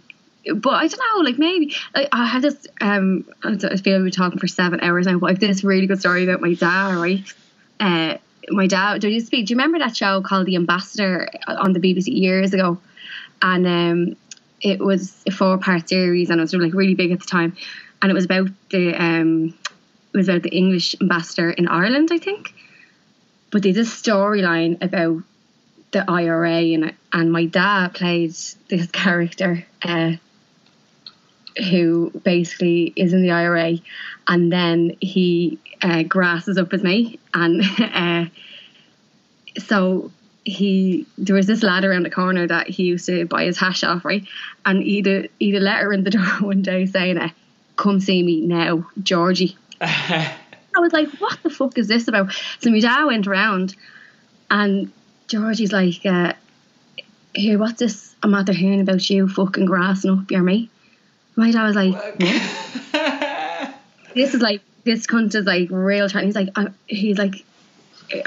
[0.55, 2.66] But I don't know, like maybe like, I had this.
[2.80, 5.18] Um, I feel we're talking for seven hours now.
[5.18, 6.94] But I have this really good story about my dad.
[6.94, 7.34] Right,
[7.78, 8.16] uh,
[8.48, 9.03] my dad.
[9.03, 9.46] Do you speak?
[9.46, 12.78] Do you remember that show called The Ambassador on the BBC years ago?
[13.42, 14.16] and um,
[14.61, 17.57] it was a four part series, and it was like really big at the time,
[18.03, 19.55] and it was about the um,
[20.13, 22.55] it was about the English ambassador in Ireland, I think.
[23.51, 25.23] But there's a storyline about
[25.93, 28.35] the IRA it, and my dad played
[28.69, 30.13] this character uh,
[31.71, 33.79] who basically is in the IRA,
[34.29, 38.27] and then he uh, grasses up with me, and uh,
[39.59, 40.11] so
[40.51, 43.84] he there was this lad around the corner that he used to buy his hash
[43.84, 44.24] off, right?
[44.66, 47.30] And he'd a, he'd a letter in the door one day saying, uh,
[47.76, 50.36] "Come see me now, Georgie." I
[50.78, 53.76] was like, "What the fuck is this about?" So my dad went around,
[54.51, 54.92] and
[55.28, 56.34] Georgie's like, uh,
[57.34, 58.14] "Here, what's this?
[58.22, 60.70] I'm after hearing about you fucking grassing up your mate."
[61.36, 62.18] My dad was like,
[64.14, 66.26] "This is like this cunt is like real." Trying.
[66.26, 66.51] He's like,
[66.86, 67.44] he's like,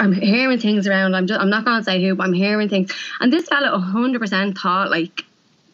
[0.00, 1.14] I'm hearing things around.
[1.14, 2.92] I'm just, I'm not gonna say who, but I'm hearing things.
[3.20, 5.24] And this fella, hundred percent thought like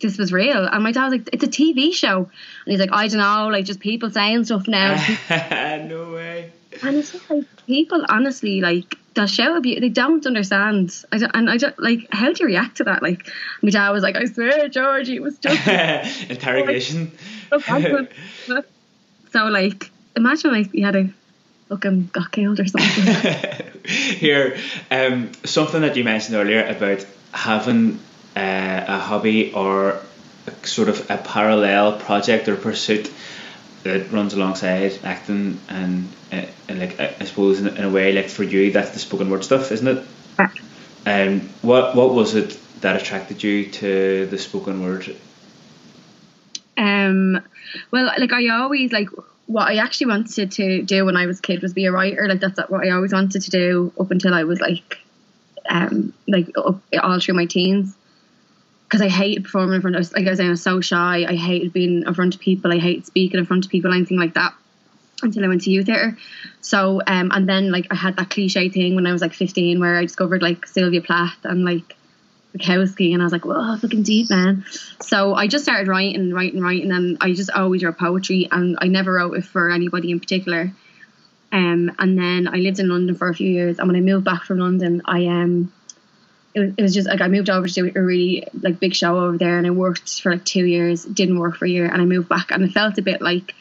[0.01, 0.67] this was real.
[0.67, 2.19] And my dad was like, it's a TV show.
[2.19, 2.29] And
[2.67, 4.95] he's like, I don't know, like just people saying stuff now.
[5.89, 6.53] no way.
[6.83, 9.81] And it's just like people, honestly, like they'll shout at you.
[9.81, 11.05] They don't understand.
[11.13, 12.07] I don't, and I don't like.
[12.11, 13.03] How do you react to that?
[13.03, 13.29] Like
[13.63, 15.67] my dad was like, I swear, Georgie, it was just
[16.31, 17.13] interrogation.
[19.33, 21.11] so like, imagine like you had a
[21.71, 23.81] fucking got killed or something.
[23.85, 24.59] Here,
[24.91, 28.01] um, something that you mentioned earlier about having
[28.37, 30.01] uh, a hobby or
[30.47, 33.11] a, sort of a parallel project or pursuit
[33.85, 38.29] that runs alongside acting and, uh, and like I suppose in, in, a way like
[38.29, 40.07] for you that's the spoken word stuff isn't it?
[41.07, 45.17] And um, what what was it that attracted you to the spoken word?
[46.77, 47.43] Um
[47.91, 49.09] well like I always like
[49.51, 52.29] what I actually wanted to do when I was a kid was be a writer.
[52.29, 54.99] Like that's what I always wanted to do up until I was like
[55.69, 57.97] um like up, all through my teens.
[58.85, 61.27] Because I hated performing in front of like I was saying I was so shy.
[61.29, 62.73] I hated being in front of people.
[62.73, 64.55] I hated speaking in front of people anything like that
[65.21, 66.17] until I went to youth theatre.
[66.61, 69.81] So um and then like I had that cliche thing when I was like 15
[69.81, 71.97] where I discovered like Sylvia Plath and like
[72.57, 74.65] Bukowski and I was like whoa fucking deep man.
[75.01, 78.87] So I just started writing writing writing and I just always wrote poetry and I
[78.89, 80.73] never wrote it for anybody in particular.
[81.53, 84.25] Um and then I lived in London for a few years and when I moved
[84.25, 85.73] back from London I um
[86.53, 88.95] it was, it was just like I moved over to do a really like big
[88.95, 91.87] show over there and I worked for like two years didn't work for a year
[91.87, 93.55] and I moved back and I felt a bit like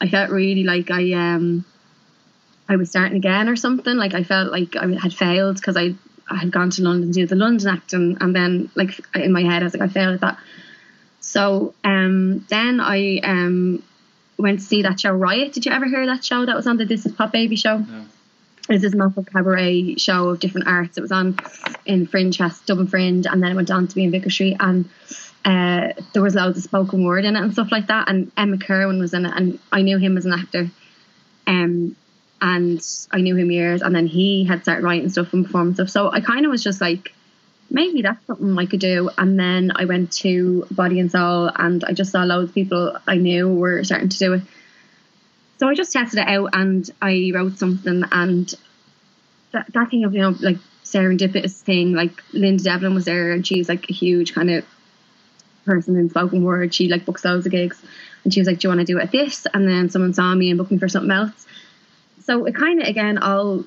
[0.00, 1.64] I felt really like I um
[2.68, 5.94] I was starting again or something like I felt like I had failed because I
[6.30, 9.32] I had gone to London to do the London act and, and then like in
[9.32, 10.38] my head I was like I failed at that
[11.20, 13.82] so um then I um
[14.38, 16.76] went to see that show Riot did you ever hear that show that was on
[16.76, 18.04] the This Is Pop Baby show no
[18.68, 20.98] it was this massive cabaret show of different arts.
[20.98, 21.38] It was on
[21.86, 24.58] in Fringe Fest, Dublin Fringe, and then it went on to be in Vicar Street.
[24.60, 24.90] And
[25.44, 28.10] uh, there was loads of spoken word in it and stuff like that.
[28.10, 30.70] And Emmet Kirwan was in it, and I knew him as an actor.
[31.46, 31.96] Um,
[32.40, 32.80] and
[33.10, 35.90] I knew him years, and then he had started writing stuff and performing stuff.
[35.90, 37.12] So I kind of was just like,
[37.70, 39.10] maybe that's something I could do.
[39.18, 42.96] And then I went to Body and Soul, and I just saw loads of people
[43.06, 44.42] I knew were starting to do it.
[45.58, 48.54] So I just tested it out and I wrote something and
[49.52, 53.44] that, that thing of you know like serendipitous thing like Linda Devlin was there and
[53.46, 54.64] she's like a huge kind of
[55.64, 56.72] person in spoken word.
[56.72, 57.82] She like books loads of gigs.
[58.22, 59.46] And she was like do you want to do it at this?
[59.52, 61.46] And then someone saw me and booked me for something else
[62.28, 63.64] so it kind of again all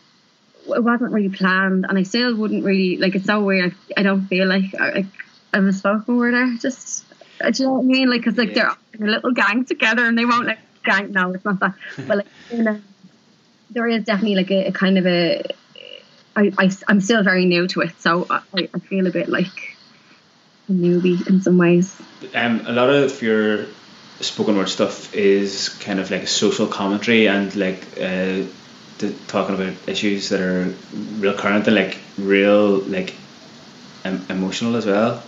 [0.75, 4.03] it wasn't really planned and I still wouldn't really like it's so weird I, I
[4.03, 5.05] don't feel like I,
[5.53, 7.03] I'm a spoken word artist
[7.39, 8.75] do you know what I mean like because like yeah.
[8.93, 11.11] they're a little gang together and they won't like gang.
[11.11, 11.75] No, it's not that.
[12.07, 12.81] But like, in a,
[13.69, 15.43] there is definitely like a, a kind of a.
[16.35, 19.75] I, I, I'm still very new to it, so I, I feel a bit like
[20.69, 22.01] a newbie in some ways.
[22.33, 23.65] Um, a lot of your
[24.21, 28.45] spoken word stuff is kind of like a social commentary and like uh,
[28.99, 30.73] the, talking about issues that are
[31.17, 33.15] real current and like real like
[34.05, 35.23] um, emotional as well.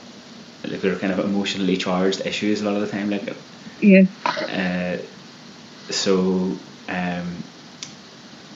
[0.63, 3.09] Like they're kind of emotionally charged issues a lot of the time.
[3.09, 3.35] Like
[3.81, 4.05] yeah.
[4.25, 4.97] Uh,
[5.91, 7.43] so um,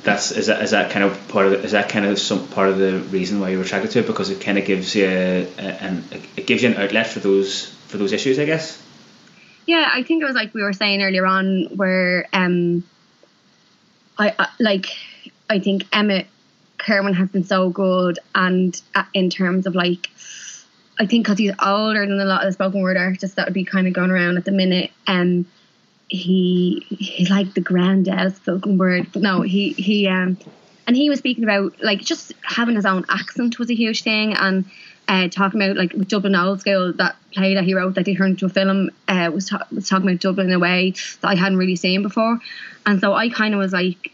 [0.04, 2.48] that's is that is that kind of part of the, is that kind of some
[2.48, 5.06] part of the reason why you're attracted to it because it kind of gives you
[5.06, 6.04] a, a, an
[6.38, 8.82] it gives you an outlet for those for those issues I guess
[9.68, 12.84] yeah I think it was like we were saying earlier on where um
[14.18, 14.88] I, I like
[15.50, 16.28] I think Emmet
[16.80, 20.10] Kirwan has been so good and uh, in terms of like
[21.00, 23.54] I think because he's older than a lot of the spoken word artists that would
[23.54, 25.46] be kind of going around at the minute um
[26.10, 29.14] he he's like the granddad spoken word.
[29.16, 30.38] No he he um
[30.88, 34.34] and he was speaking about like just having his own accent was a huge thing,
[34.34, 34.66] and
[35.10, 38.32] uh, talking about like Dublin Old School, that play that he wrote that he turned
[38.32, 41.36] into a film, uh, was ta- was talking about Dublin in a way that I
[41.36, 42.40] hadn't really seen before,
[42.86, 44.14] and so I kind of was like,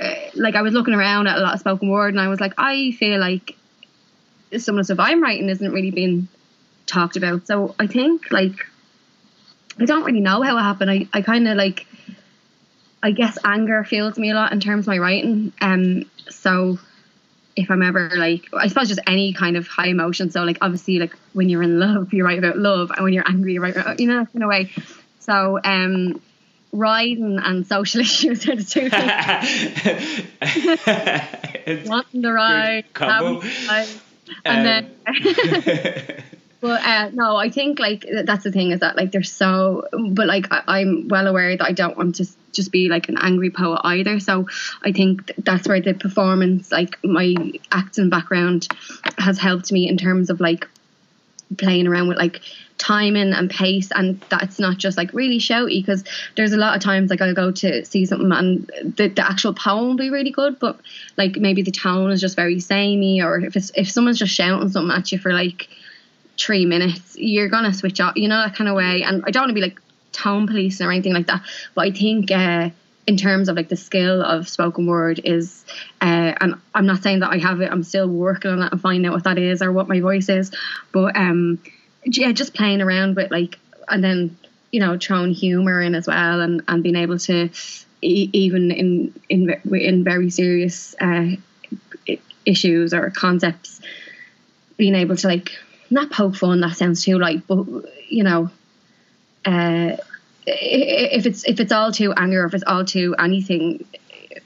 [0.00, 2.40] uh, like I was looking around at a lot of spoken word, and I was
[2.40, 3.56] like, I feel like
[4.58, 6.26] some of the stuff I'm writing isn't really being
[6.86, 7.46] talked about.
[7.46, 8.66] So I think like
[9.78, 10.90] I don't really know how it happened.
[10.90, 11.86] I, I kind of like
[13.02, 15.52] I guess anger fuels me a lot in terms of my writing.
[15.60, 16.78] Um, so
[17.56, 20.30] if I'm ever like, I suppose just any kind of high emotion.
[20.30, 23.28] So like, obviously, like when you're in love, you write about love, and when you're
[23.28, 24.70] angry, you write about, you know, in a way.
[25.20, 26.20] So um,
[26.72, 28.90] riding and social issues are the two
[31.70, 31.88] things.
[31.88, 33.88] Wanting to ride, having to ride,
[34.44, 34.90] and um.
[35.06, 36.24] then.
[36.60, 40.26] But uh, no, I think like that's the thing is that like they're so, but
[40.26, 43.50] like I, am well aware that I don't want to just be like an angry
[43.50, 44.20] poet either.
[44.20, 44.46] So
[44.82, 47.34] I think th- that's where the performance, like my
[47.72, 48.68] acting background,
[49.16, 50.68] has helped me in terms of like
[51.56, 52.42] playing around with like
[52.78, 56.02] timing and pace and that's not just like really shouty because
[56.36, 59.52] there's a lot of times like I'll go to see something and the, the actual
[59.52, 60.80] poem will be really good but
[61.18, 64.70] like maybe the tone is just very samey or if it's if someone's just shouting
[64.70, 65.68] something at you for like
[66.40, 69.02] three minutes, you're gonna switch off, you know, that kind of way.
[69.02, 69.80] And I don't want to be like
[70.12, 71.42] tone policing or anything like that,
[71.74, 72.70] but I think uh,
[73.06, 75.64] in terms of like the skill of spoken word is,
[76.00, 78.80] uh, and I'm not saying that I have it, I'm still working on that and
[78.80, 80.50] finding out what that is or what my voice is,
[80.92, 81.60] but um,
[82.04, 84.36] yeah, just playing around with like, and then
[84.70, 87.50] you know, throwing humor in as well, and and being able to
[88.02, 91.26] even in in in very serious uh,
[92.46, 93.80] issues or concepts,
[94.76, 95.52] being able to like
[95.90, 96.60] not poke fun.
[96.60, 97.66] That sounds too like, but
[98.08, 98.50] you know,
[99.44, 99.96] uh,
[100.46, 103.84] if it's if it's all too anger, if it's all too anything,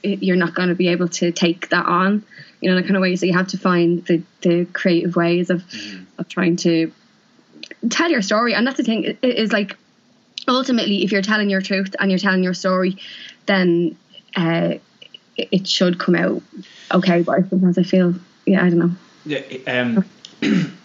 [0.03, 2.23] you're not going to be able to take that on.
[2.61, 3.15] You know, that kind of way.
[3.15, 6.03] So you have to find the the creative ways of mm-hmm.
[6.19, 6.91] of trying to
[7.89, 8.53] tell your story.
[8.53, 9.03] And that's the thing.
[9.03, 9.77] It is like
[10.47, 12.97] ultimately, if you're telling your truth and you're telling your story,
[13.45, 13.97] then
[14.35, 14.75] uh,
[15.37, 16.41] it should come out
[16.91, 17.21] okay.
[17.21, 18.15] But sometimes I feel,
[18.45, 18.91] yeah, I don't know.
[19.25, 19.41] Yeah.
[19.67, 20.05] Um,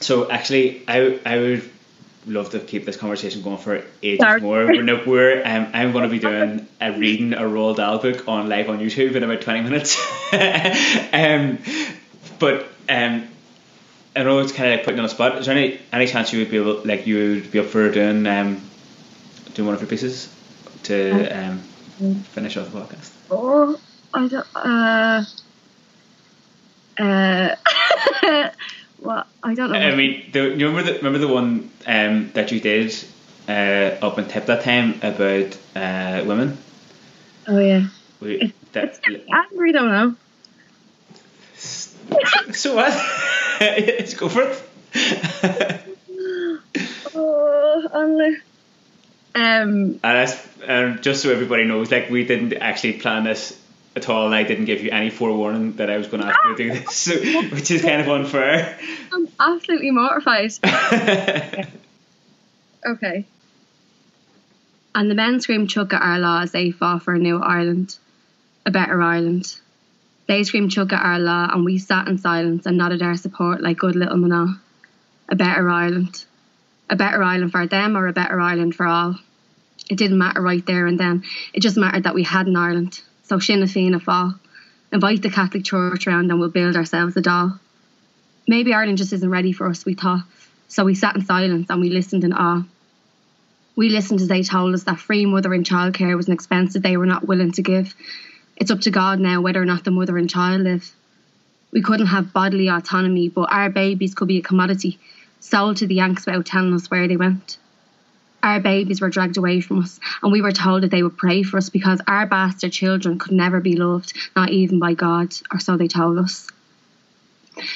[0.00, 1.70] So actually, I I would
[2.26, 4.40] love to keep this conversation going for ages Sorry.
[4.40, 4.66] more.
[4.66, 8.48] We're, we're um, I'm going to be doing a reading a Roald Dahl book on
[8.48, 9.96] live on YouTube in about twenty minutes.
[11.12, 11.58] um,
[12.38, 13.28] but um,
[14.16, 15.36] I know it's kind of like putting on a spot.
[15.38, 17.90] Is there any any chance you would be able, like, you would be up for
[17.90, 18.62] doing um,
[19.54, 20.32] doing one of your pieces
[20.84, 21.58] to um,
[22.32, 23.12] finish off the podcast?
[23.30, 23.78] Oh,
[24.14, 24.46] I don't.
[24.56, 25.24] Uh,
[26.98, 27.54] uh,
[29.00, 29.78] Well, I don't know.
[29.78, 32.94] I mean, the, you remember the remember the one um, that you did
[33.48, 36.58] uh, up in Tip that time about uh, women?
[37.46, 37.88] Oh yeah.
[38.20, 40.16] We, that, I really don't know.
[41.56, 42.92] So what?
[43.60, 44.62] Let's go for it.
[47.14, 48.36] oh, only.
[49.34, 53.60] Um, and um, just so everybody knows, like we didn't actually plan this
[53.96, 56.38] at all, and I didn't give you any forewarning that I was going to ask
[56.44, 56.84] you to do ah!
[56.84, 57.06] this,
[57.52, 58.78] which is kind of unfair.
[59.12, 60.52] I'm absolutely mortified.
[62.86, 63.24] okay.
[64.94, 67.96] And the men screamed tiocfaidh ár lá as they fought for a new Ireland,
[68.66, 69.58] a better Ireland.
[70.26, 73.78] They screamed tiocfaidh ár lá, and we sat in silence and nodded our support like
[73.78, 74.60] good little Mana.
[75.28, 76.24] A better Ireland.
[76.88, 79.18] A better Ireland for them or a better Ireland for all.
[79.88, 81.24] It didn't matter right there and then.
[81.52, 83.00] It just mattered that we had an Ireland.
[83.26, 84.34] So Sinn Féin fall.
[84.92, 87.58] Invite the Catholic Church around and we'll build ourselves a doll.
[88.46, 90.22] Maybe Ireland just isn't ready for us, we thought.
[90.68, 92.62] So we sat in silence and we listened in awe.
[93.74, 96.74] We listened as they told us that free mother and child care was an expense
[96.74, 97.96] that they were not willing to give.
[98.56, 100.94] It's up to God now whether or not the mother and child live.
[101.72, 105.00] We couldn't have bodily autonomy, but our babies could be a commodity,
[105.40, 107.58] sold to the Yanks without telling us where they went
[108.42, 111.42] our babies were dragged away from us, and we were told that they would pray
[111.42, 115.58] for us because our bastard children could never be loved, not even by God, or
[115.58, 116.48] so they told us.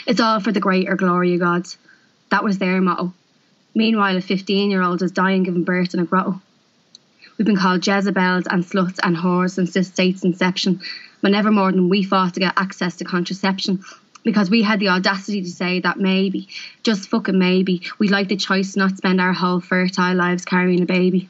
[0.06, 1.66] It's all for the greater glory of God.
[2.30, 3.12] That was their motto.
[3.74, 6.40] Meanwhile, a 15 year old is dying giving birth in a grotto.
[7.38, 10.80] We've been called Jezebels and sluts and whores since state's inception,
[11.22, 13.82] but never more than we fought to get access to contraception
[14.22, 16.48] because we had the audacity to say that maybe,
[16.82, 20.82] just fucking maybe, we'd like the choice to not spend our whole fertile lives carrying
[20.82, 21.28] a baby.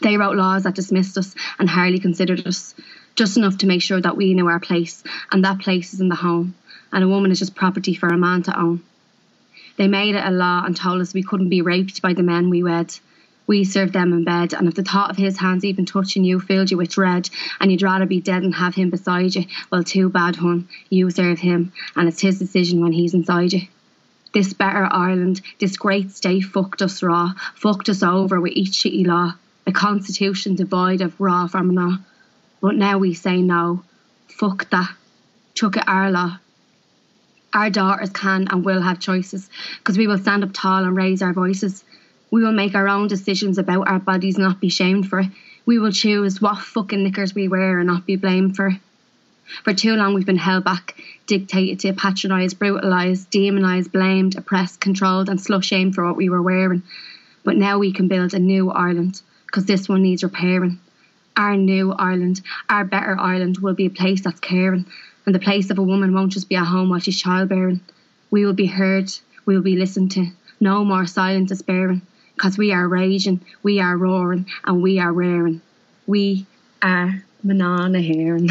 [0.00, 2.74] They wrote laws that dismissed us and hardly considered us,
[3.14, 6.08] just enough to make sure that we knew our place, and that place is in
[6.08, 6.54] the home,
[6.92, 8.82] and a woman is just property for a man to own.
[9.76, 12.50] They made it a law and told us we couldn't be raped by the men
[12.50, 12.94] we wed.
[13.52, 16.40] We serve them in bed, and if the thought of his hands even touching you
[16.40, 17.28] filled you with dread,
[17.60, 20.68] and you'd rather be dead than have him beside you, well, too bad, hon.
[20.88, 23.68] You serve him, and it's his decision when he's inside you.
[24.32, 29.06] This better Ireland, this great state fucked us raw, fucked us over with each shitty
[29.06, 29.34] law,
[29.66, 31.98] a constitution devoid of raw from law.
[32.62, 33.84] But now we say no.
[34.28, 34.94] Fuck that.
[35.54, 36.38] Tiocfaidh ár lá.
[37.52, 41.20] Our daughters can and will have choices, because we will stand up tall and raise
[41.20, 41.84] our voices.
[42.32, 45.28] We will make our own decisions about our bodies, and not be shamed for it.
[45.66, 48.80] We will choose what fucking knickers we wear and not be blamed for.
[49.64, 50.96] For too long, we've been held back,
[51.26, 56.40] dictated to, patronised, brutalised, demonised, blamed, oppressed, controlled, and slut shamed for what we were
[56.40, 56.82] wearing.
[57.44, 60.80] But now we can build a new Ireland, because this one needs repairing.
[61.36, 64.86] Our new Ireland, our better Ireland, will be a place that's caring,
[65.26, 67.80] and the place of a woman won't just be a home while she's childbearing.
[68.30, 69.12] We will be heard,
[69.44, 70.28] we will be listened to.
[70.60, 72.00] No more silent despairing,
[72.34, 75.60] because we are raging, we are roaring, and we are raring.
[76.06, 76.46] We
[76.82, 78.50] are Mná na hÉireann.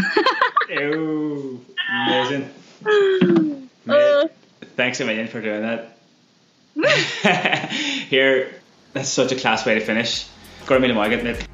[0.70, 1.66] Ew,
[2.08, 2.50] amazing.
[3.88, 4.28] Uh.
[4.76, 5.98] Thanks a million for doing that.
[8.10, 8.54] Here,
[8.94, 10.28] that's such a class way to finish.
[10.68, 11.51] Got a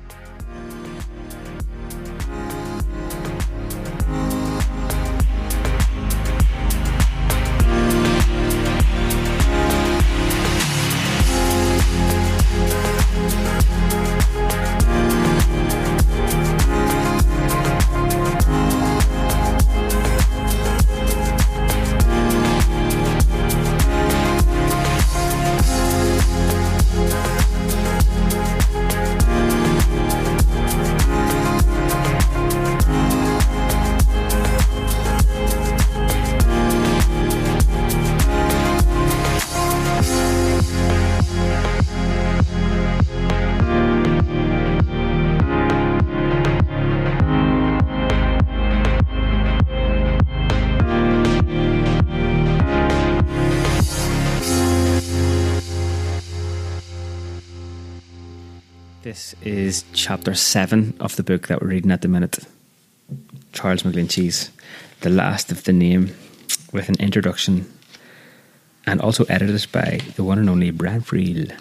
[60.07, 62.39] chapter seven of the book that we're reading at the minute.
[63.51, 64.51] Charles McGlinchey's
[65.01, 66.15] The Last of the Name,
[66.71, 67.69] with an introduction
[68.85, 71.51] and also edited by the one and only Brian Friel.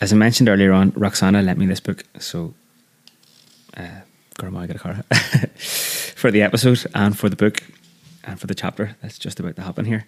[0.00, 2.54] As I mentioned earlier on, Roxanna lent me this book, so
[3.76, 4.00] uh,
[4.36, 5.04] Gorma, get a car
[5.60, 7.62] for the episode and for the book
[8.24, 10.06] and for the chapter that's just about to happen here.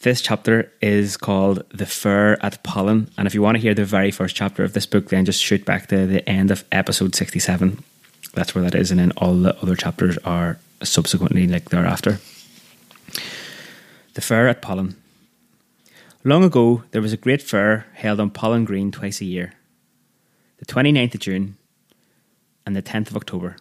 [0.00, 3.84] This chapter is called The Fair at Pollan, and if you want to hear the
[3.84, 7.14] very first chapter of this book, then just shoot back to the end of episode
[7.14, 7.82] 67.
[8.34, 12.18] That's where that is, and then all the other chapters are subsequently like thereafter.
[14.14, 14.94] The Fair at Pollan.
[16.22, 19.52] Long ago, there was a great fair held on Pollan Green twice a year
[20.58, 21.56] the 29th of June
[22.64, 23.56] and the 10th of October.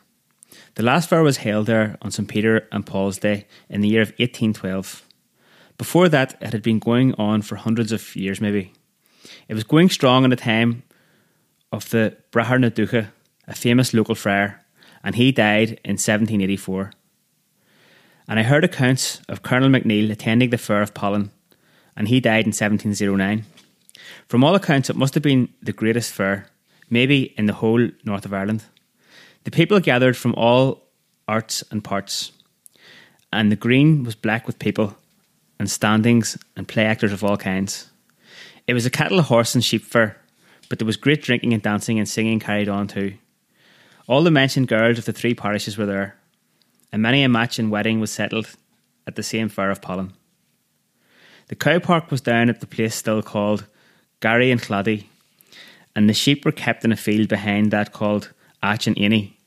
[0.76, 2.28] The last fair was held there on St.
[2.28, 5.08] Peter and Paul's Day in the year of 1812.
[5.78, 8.74] Before that, it had been going on for hundreds of years, maybe.
[9.48, 10.84] It was going strong in the time
[11.72, 13.12] of the Brahar na Dúcha,
[13.48, 14.64] a famous local friar,
[15.04, 16.92] and he died in 1784.
[18.28, 21.30] And I heard accounts of Colonel McNeil attending the fair of Pollan,
[21.96, 23.46] and he died in 1709.
[24.28, 26.48] From all accounts, it must have been the greatest fair,
[26.90, 28.64] maybe in the whole north of Ireland.
[29.44, 30.84] The people gathered from all
[31.28, 32.32] arts and parts,
[33.32, 34.96] and the green was black with people,
[35.60, 37.90] and standings, and play actors of all kinds.
[38.68, 40.18] It was a cattle, horse, and sheep fair,
[40.70, 43.16] but there was great drinking and dancing and singing carried on too.
[44.08, 46.16] All the mentioned girls of the three parishes were there,
[46.92, 48.50] and many a match and wedding was settled
[49.06, 50.12] at the same fair of Pollan.
[51.48, 53.68] The cow park was down at the place still called
[54.22, 55.06] Gary and Claddy,
[55.96, 58.32] and the sheep were kept in a field behind that called
[58.64, 59.38] Ach and Annie.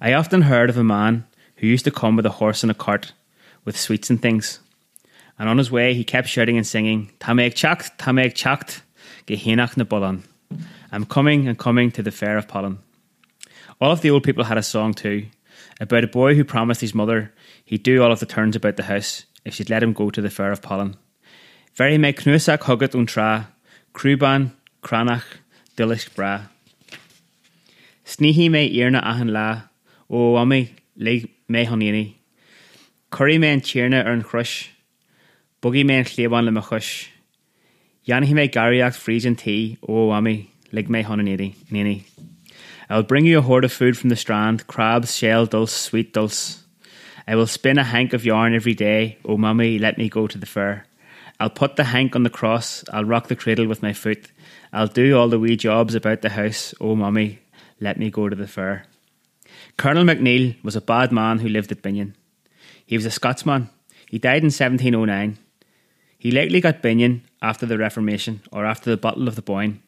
[0.00, 2.74] I often heard of a man who used to come with a horse and a
[2.74, 3.12] cart
[3.64, 4.60] with sweets and things,
[5.36, 8.82] and on his way he kept shouting and singing, Tamek chacht, Tamek chacht,
[9.26, 10.22] Gehenach na Bullen.
[10.92, 12.78] I'm coming and coming to the fair of Pollan.
[13.80, 15.26] All of the old people had a song too,
[15.80, 17.32] about a boy who promised his mother
[17.64, 20.22] he'd do all of the turns about the house if she'd let him go to
[20.22, 20.94] the fair of Pollan.
[21.74, 23.48] Very me knusak hugget und tra,
[23.92, 24.52] Kruban,
[24.82, 25.24] Cranach,
[25.76, 26.42] Dillish bra.
[28.06, 29.62] Snihi me irna ahan la,
[30.08, 32.14] wami, lig me honini.
[33.10, 34.70] Curry me an tierna ar an chrush,
[35.60, 37.08] buggy me an chleban le machush.
[38.06, 42.04] Yanhi me gariach freezing tea, o wami, lig me honini, nini.
[42.88, 46.12] I will bring you a hoard of food from the strand, crabs, shell, dulse, sweet
[46.12, 46.62] dulse.
[47.26, 50.38] I will spin a hank of yarn every day, o mummy, let me go to
[50.38, 50.86] the fair.
[51.40, 54.30] I'll put the hank on the cross, I'll rock the cradle with my foot,
[54.72, 57.40] I'll do all the wee jobs about the house, oh mummy,
[57.80, 58.84] let me go to the fair.
[59.76, 62.14] Colonel McNeil was a bad man who lived at Binnion.
[62.84, 63.68] He was a Scotsman.
[64.08, 65.38] He died in 1709.
[66.18, 69.82] He likely got Binnion after the Reformation or after the Battle of the Boyne.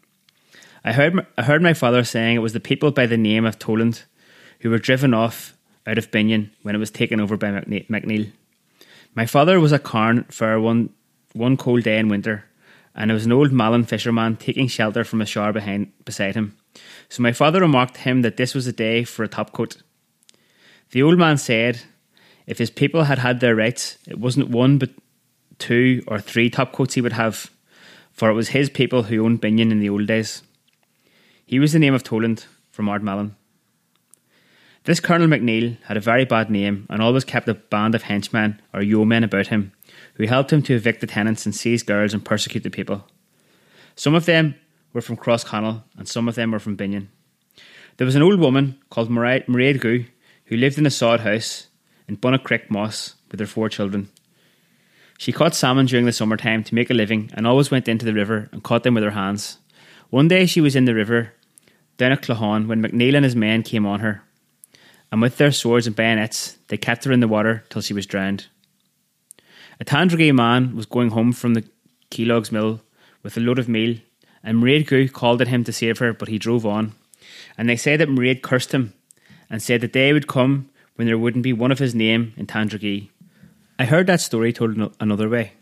[0.85, 3.59] I heard, I heard my father saying it was the people by the name of
[3.59, 4.05] Toland
[4.61, 5.57] who were driven off
[5.87, 8.33] out of Binnion when it was taken over by McNeil.
[9.15, 10.91] My father was at Carn for one,
[11.33, 12.45] one cold day in winter,
[12.95, 16.57] and there was an old Malin fisherman taking shelter from a shower behind, beside him.
[17.09, 19.83] So my father remarked to him that this was a day for a topcoat.
[20.91, 21.83] The old man said
[22.47, 24.91] if his people had had their rights, it wasn't one but
[25.59, 27.51] two or three topcoats he would have,
[28.13, 30.43] for it was his people who owned Binnion in the old days.
[31.45, 33.33] He was the name of Toland from Ardmallon.
[34.85, 38.63] This Colonel McNeil had a very bad name and always kept a band of henchmen
[38.73, 39.73] or yeomen about him
[40.15, 43.07] who helped him to evict the tenants and seize girls and persecute the people.
[43.97, 44.55] Some of them
[44.99, 47.09] were from Crossconnell and some of them were from Binnion.
[47.97, 50.07] There was an old woman called Mairead Goo
[50.47, 51.69] who lived in a sod house
[52.09, 54.09] in Bunnacrick Moss with her four children.
[55.17, 58.13] She caught salmon during the summertime to make a living and always went into the
[58.13, 59.59] river and caught them with her hands.
[60.11, 61.33] One day she was in the river
[61.97, 64.25] down at Claughaun when McNeil and his men came on her
[65.13, 68.05] and with their swords and bayonets they kept her in the water till she was
[68.05, 68.49] drowned.
[69.79, 71.65] A Tandragee man was going home from the
[72.11, 72.81] Keelogs mill
[73.23, 73.99] with a load of meal,
[74.49, 76.95] and Mairead called at him to save her, but he drove on.
[77.59, 78.95] And they say that Mairead cursed him,
[79.51, 82.47] and said the day would come when there wouldn't be one of his name in
[82.47, 83.11] Tandragee.
[83.79, 85.53] I heard that story told another way,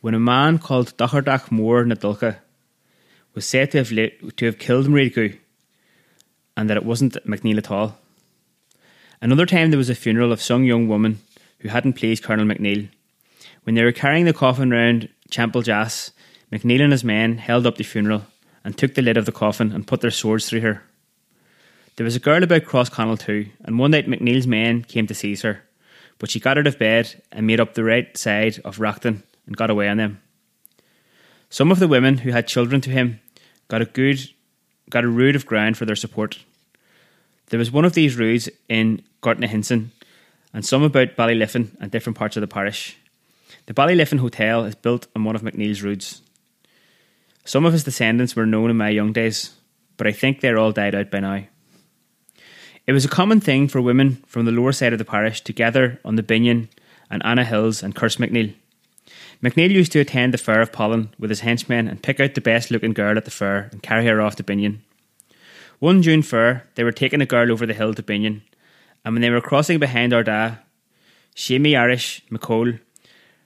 [0.00, 2.36] when a man called Dachardach Moore Nadulka
[3.34, 5.40] was said to have, to have killed Mairead
[6.56, 7.98] and that it wasn't McNeil at all.
[9.20, 11.18] Another time there was a funeral of some young woman
[11.58, 12.90] who hadn't pleased Colonel McNeil.
[13.64, 16.12] When they were carrying the coffin round Champel Jas,
[16.52, 18.22] McNeil and his men held up the funeral
[18.64, 20.82] and took the lid of the coffin and put their swords through her.
[21.96, 25.42] There was a girl about Crossconnell too, and one night McNeil's men came to seize
[25.42, 25.62] her,
[26.18, 29.56] but she got out of bed and made up the right side of Rockton and
[29.56, 30.20] got away on them.
[31.50, 33.20] Some of the women who had children to him
[33.68, 34.20] got a good
[34.88, 36.38] got a rood of ground for their support.
[37.46, 39.92] There was one of these roods in Gortnahinson
[40.52, 42.96] and some about Ballyliffin and different parts of the parish.
[43.66, 46.22] The Ballyliffin Hotel is built on one of McNeil's roods.
[47.50, 49.56] Some of his descendants were known in my young days,
[49.96, 51.42] but I think they're all died out by now.
[52.86, 55.52] It was a common thing for women from the lower side of the parish to
[55.52, 56.68] gather on the Binnion
[57.10, 58.54] and Anna Hills and curse McNeil.
[59.42, 62.40] McNeil used to attend the fair of Pollan with his henchmen and pick out the
[62.40, 64.82] best looking girl at the fair and carry her off to Binnion.
[65.80, 68.42] One June fair, they were taking a girl over the hill to Binnion,
[69.04, 70.60] and when they were crossing behind Ardagh,
[71.34, 72.78] Shamey Irish McCole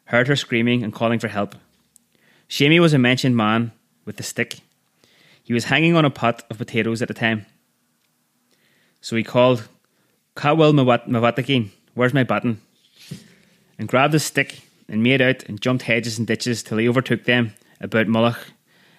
[0.04, 1.54] heard her screaming and calling for help.
[2.48, 3.72] Shamey was a mentioned man
[4.04, 4.60] with the stick.
[5.42, 7.46] He was hanging on a pot of potatoes at the time.
[9.00, 9.68] So he called,
[10.36, 12.60] Cawil Mawatakin, where's my button?
[13.78, 17.24] And grabbed his stick and made out and jumped hedges and ditches till he overtook
[17.24, 18.38] them about Mullach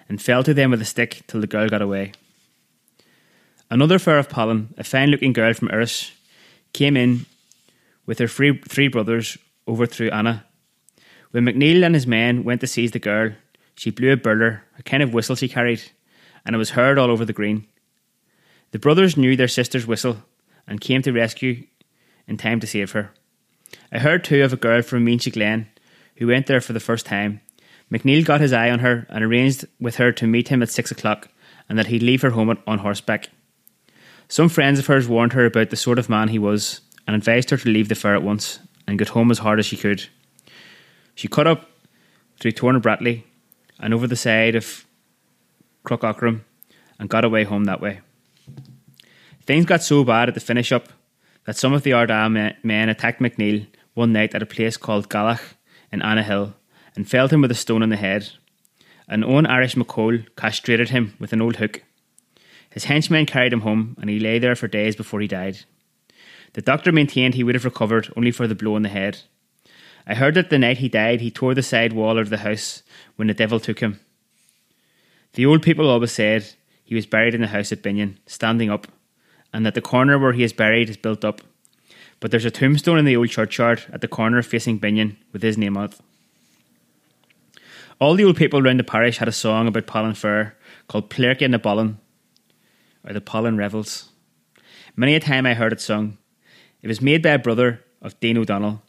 [0.07, 2.11] and fell to them with a stick till the girl got away.
[3.69, 6.13] Another fair of Pollan, a fine looking girl from Irish,
[6.73, 7.25] came in
[8.05, 10.45] with her three, three brothers over through Anna.
[11.31, 13.31] When McNeil and his men went to seize the girl,
[13.75, 15.83] she blew a burler, a kind of whistle she carried,
[16.45, 17.67] and it was heard all over the green.
[18.71, 20.23] The brothers knew their sister's whistle
[20.67, 21.65] and came to rescue
[22.27, 23.11] in time to save her.
[23.91, 25.67] I heard too of a girl from Meansy Glen
[26.17, 27.41] who went there for the first time.
[27.91, 30.91] McNeil got his eye on her and arranged with her to meet him at six
[30.91, 31.29] o'clock
[31.69, 33.29] and that he'd leave her home on horseback.
[34.27, 37.51] Some friends of hers warned her about the sort of man he was and advised
[37.51, 40.07] her to leave the fair at once and get home as hard as she could.
[41.13, 41.69] She cut up
[42.39, 43.23] through Tornabrattley
[43.79, 44.85] and over the side of
[45.83, 46.45] Crockaughrim
[46.99, 48.01] and got away home that way.
[49.45, 50.89] Things got so bad at the finish up
[51.45, 55.55] that some of the Ardagh men attacked McNeil one night at a place called Gallach
[55.91, 56.55] in Anna Hill
[56.95, 58.29] and felled him with a stone on the head.
[59.07, 61.83] An own Irish McCole castrated him with an old hook
[62.75, 65.59] his henchmen carried him home, and he lay there for days before he died.
[66.53, 69.21] The doctor maintained he would have recovered only for the blow on the head.
[70.07, 72.37] I heard that the night he died, he tore the side wall out of the
[72.37, 72.83] house
[73.15, 73.99] when the devil took him.
[75.33, 76.53] The old people always said
[76.83, 78.87] he was buried in the house at Binnion, standing up,
[79.51, 81.41] and that the corner where he is buried is built up.
[82.19, 85.57] But there's a tombstone in the old churchyard at the corner facing Binnion with his
[85.57, 85.99] name on it.
[87.99, 90.55] All the old people round the parish had a song about Pollan Fair
[90.87, 91.97] called Plirk in the Ballin,
[93.05, 94.09] or the Pollan Revels.
[94.95, 96.17] Many a time I heard it sung.
[96.81, 98.81] It was made by a brother of Dean O'Donnell.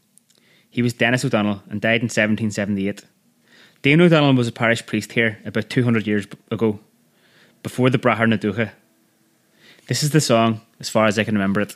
[0.77, 3.03] He was Dennis O'Donnell and died in 1778.
[3.81, 6.81] Dane O'Donnell was a parish priest here about 200 years ago,
[7.63, 8.37] before the Brahar na.
[8.37, 11.75] This is the song, as far as I can remember it.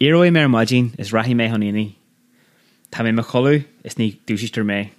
[0.00, 1.96] Iroi mer majin is rahi me honini.
[2.92, 4.92] Ta me macholu is ni dúsister me.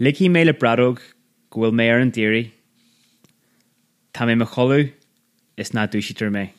[0.00, 0.98] Liki me le bradog
[1.52, 2.52] gwil me ar an diri.
[4.12, 4.92] Ta macholu
[5.56, 6.54] is na dúsister me.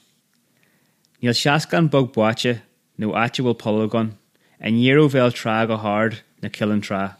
[1.21, 2.61] Níl seaascan bog buaite
[2.97, 4.17] nó aite bhfuil polygon,
[4.61, 7.17] an níro bhéil tra go hard na killan tra.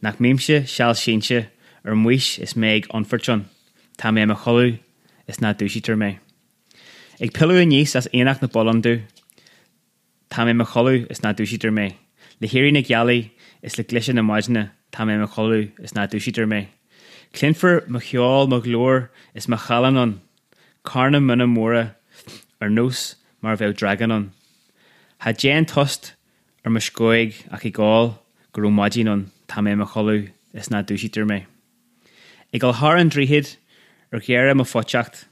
[0.00, 1.48] Nach méimse seall sinse
[1.84, 3.44] ar muis is méid anfartjon,
[3.98, 4.78] Tá mé a choú
[5.26, 6.18] is na dúisitar mé.
[7.20, 9.02] Ig pilú a níos as éach na bollandú,
[10.30, 11.96] Tá mé a choú is na dúisitar mé.
[12.40, 13.30] Le hiirí na gealaí
[13.62, 16.68] is le gluise na maidine tá mé a choú is na dúisitar mé.
[17.32, 20.20] Clinfar mo cheáil mo glór is ma chalanon,
[20.84, 21.94] Carna muna móra
[22.60, 24.30] ar nús mar bheith draganon.
[25.20, 26.13] Tá déan tost
[26.64, 28.14] ar mar scóig ach i gáil
[28.56, 31.44] gurú maidínon tá mé a choú is na dúisitar mé.
[32.52, 33.56] I gáil th an dríhiid
[34.12, 35.28] ar chéar mo foteacht,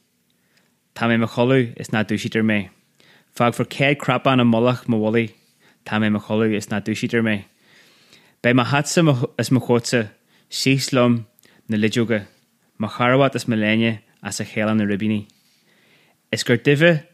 [0.94, 2.68] Tá mé a choú is na dúisitar mé.
[3.34, 5.32] Fag for céad crappan a mollach mo bhlaí,
[5.86, 7.44] tá mé a choú is na dúisitar mé.
[8.42, 9.00] Bei ma hatsa
[9.38, 10.10] is mo chósa,
[10.50, 11.24] síslum
[11.68, 12.26] na lidúga,
[12.78, 12.88] má
[13.34, 15.26] is meléine as a chéan.
[16.30, 17.06] Is gur duine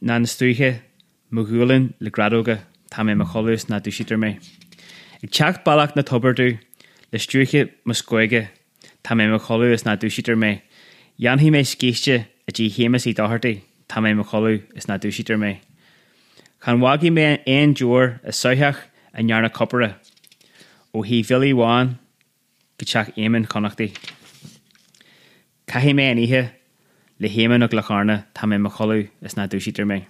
[0.00, 0.80] na stúthe
[2.92, 4.36] tá mé a choús na dúisitar mé.
[5.24, 6.58] Ig teach bailach na tobarú
[7.12, 8.50] le stúche mo scoige
[9.02, 10.60] tá mé a choú is na dúisitar mé.
[11.18, 15.40] Janhí mé scíiste a dtí chémas í dáhartaí tá mé a choú is na dúisitar
[15.40, 15.60] mé.
[16.60, 19.96] Chan wagi mé éon dúir a soitheach a nearna coppara
[20.92, 21.96] ó hí bhilíháin
[22.76, 23.96] go teach éman connachtaí.
[25.66, 26.50] Caihí mé an ihe
[27.18, 27.68] le héman a
[28.36, 29.48] tá mé choú is na
[29.88, 30.04] mé.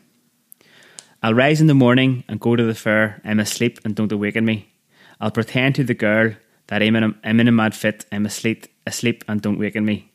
[1.24, 3.20] I'll rise in the morning and go to the fair.
[3.24, 4.72] I'm asleep and don't awaken me.
[5.20, 6.34] I'll pretend to the girl
[6.66, 8.04] that I'm in a, I'm in a mad fit.
[8.10, 10.10] I'm asleep, asleep and don't waken me.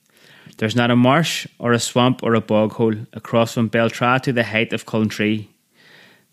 [0.58, 4.34] There's not a marsh or a swamp or a bog hole across from Beltra to
[4.34, 5.48] the height of Cullentree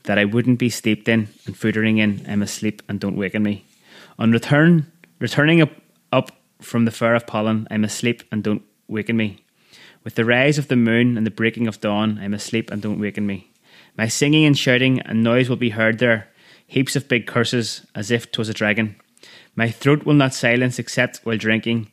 [0.05, 2.25] that I wouldn't be steeped in and footering in.
[2.29, 3.65] I'm asleep and don't waken me.
[4.19, 4.91] On return,
[5.21, 5.71] returning up,
[6.11, 9.39] up from the fair of pollen, I'm asleep and don't waken me.
[10.03, 12.99] With the rise of the moon and the breaking of dawn, I'm asleep and don't
[12.99, 13.53] waken me.
[13.97, 16.29] My singing and shouting and noise will be heard there,
[16.67, 18.97] heaps of big curses, as if 'twas a dragon.
[19.55, 21.93] My throat will not silence except while drinking,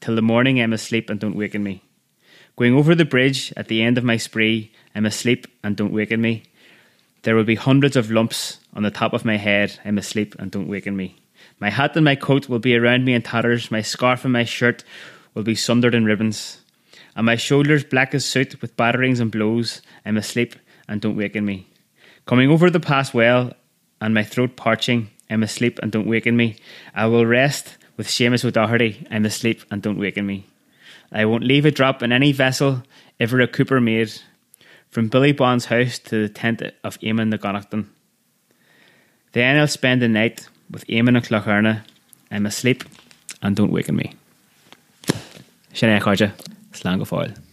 [0.00, 1.82] till the morning I'm asleep and don't waken me.
[2.56, 6.22] Going over the bridge at the end of my spree, I'm asleep and don't waken
[6.22, 6.44] me.
[7.22, 10.50] There will be hundreds of lumps on the top of my head, I'm asleep and
[10.50, 11.16] don't waken me.
[11.60, 14.44] My hat and my coat will be around me in tatters, my scarf and my
[14.44, 14.82] shirt
[15.34, 16.60] will be sundered in ribbons,
[17.14, 20.54] and my shoulders black as soot with batterings and blows, I'm asleep
[20.88, 21.66] and don't waken me.
[22.26, 23.52] Coming over the pass well,
[24.00, 26.56] and my throat parching, I'm asleep and don't waken me.
[26.94, 30.46] I will rest with Seamus O'Doherty, I'm asleep and don't waken me.
[31.12, 32.82] I won't leave a drop in any vessel
[33.20, 34.12] ever a cooper made,
[34.90, 37.86] from Billy Bond's house to the tent of Eamon the Connachton.
[39.32, 41.82] Then I'll spend the night with Eamon and Clocharna.
[42.30, 42.84] I'm asleep
[43.42, 44.14] and don't waken me.
[45.72, 46.32] Sinna chuide
[46.72, 47.43] slán go fáil.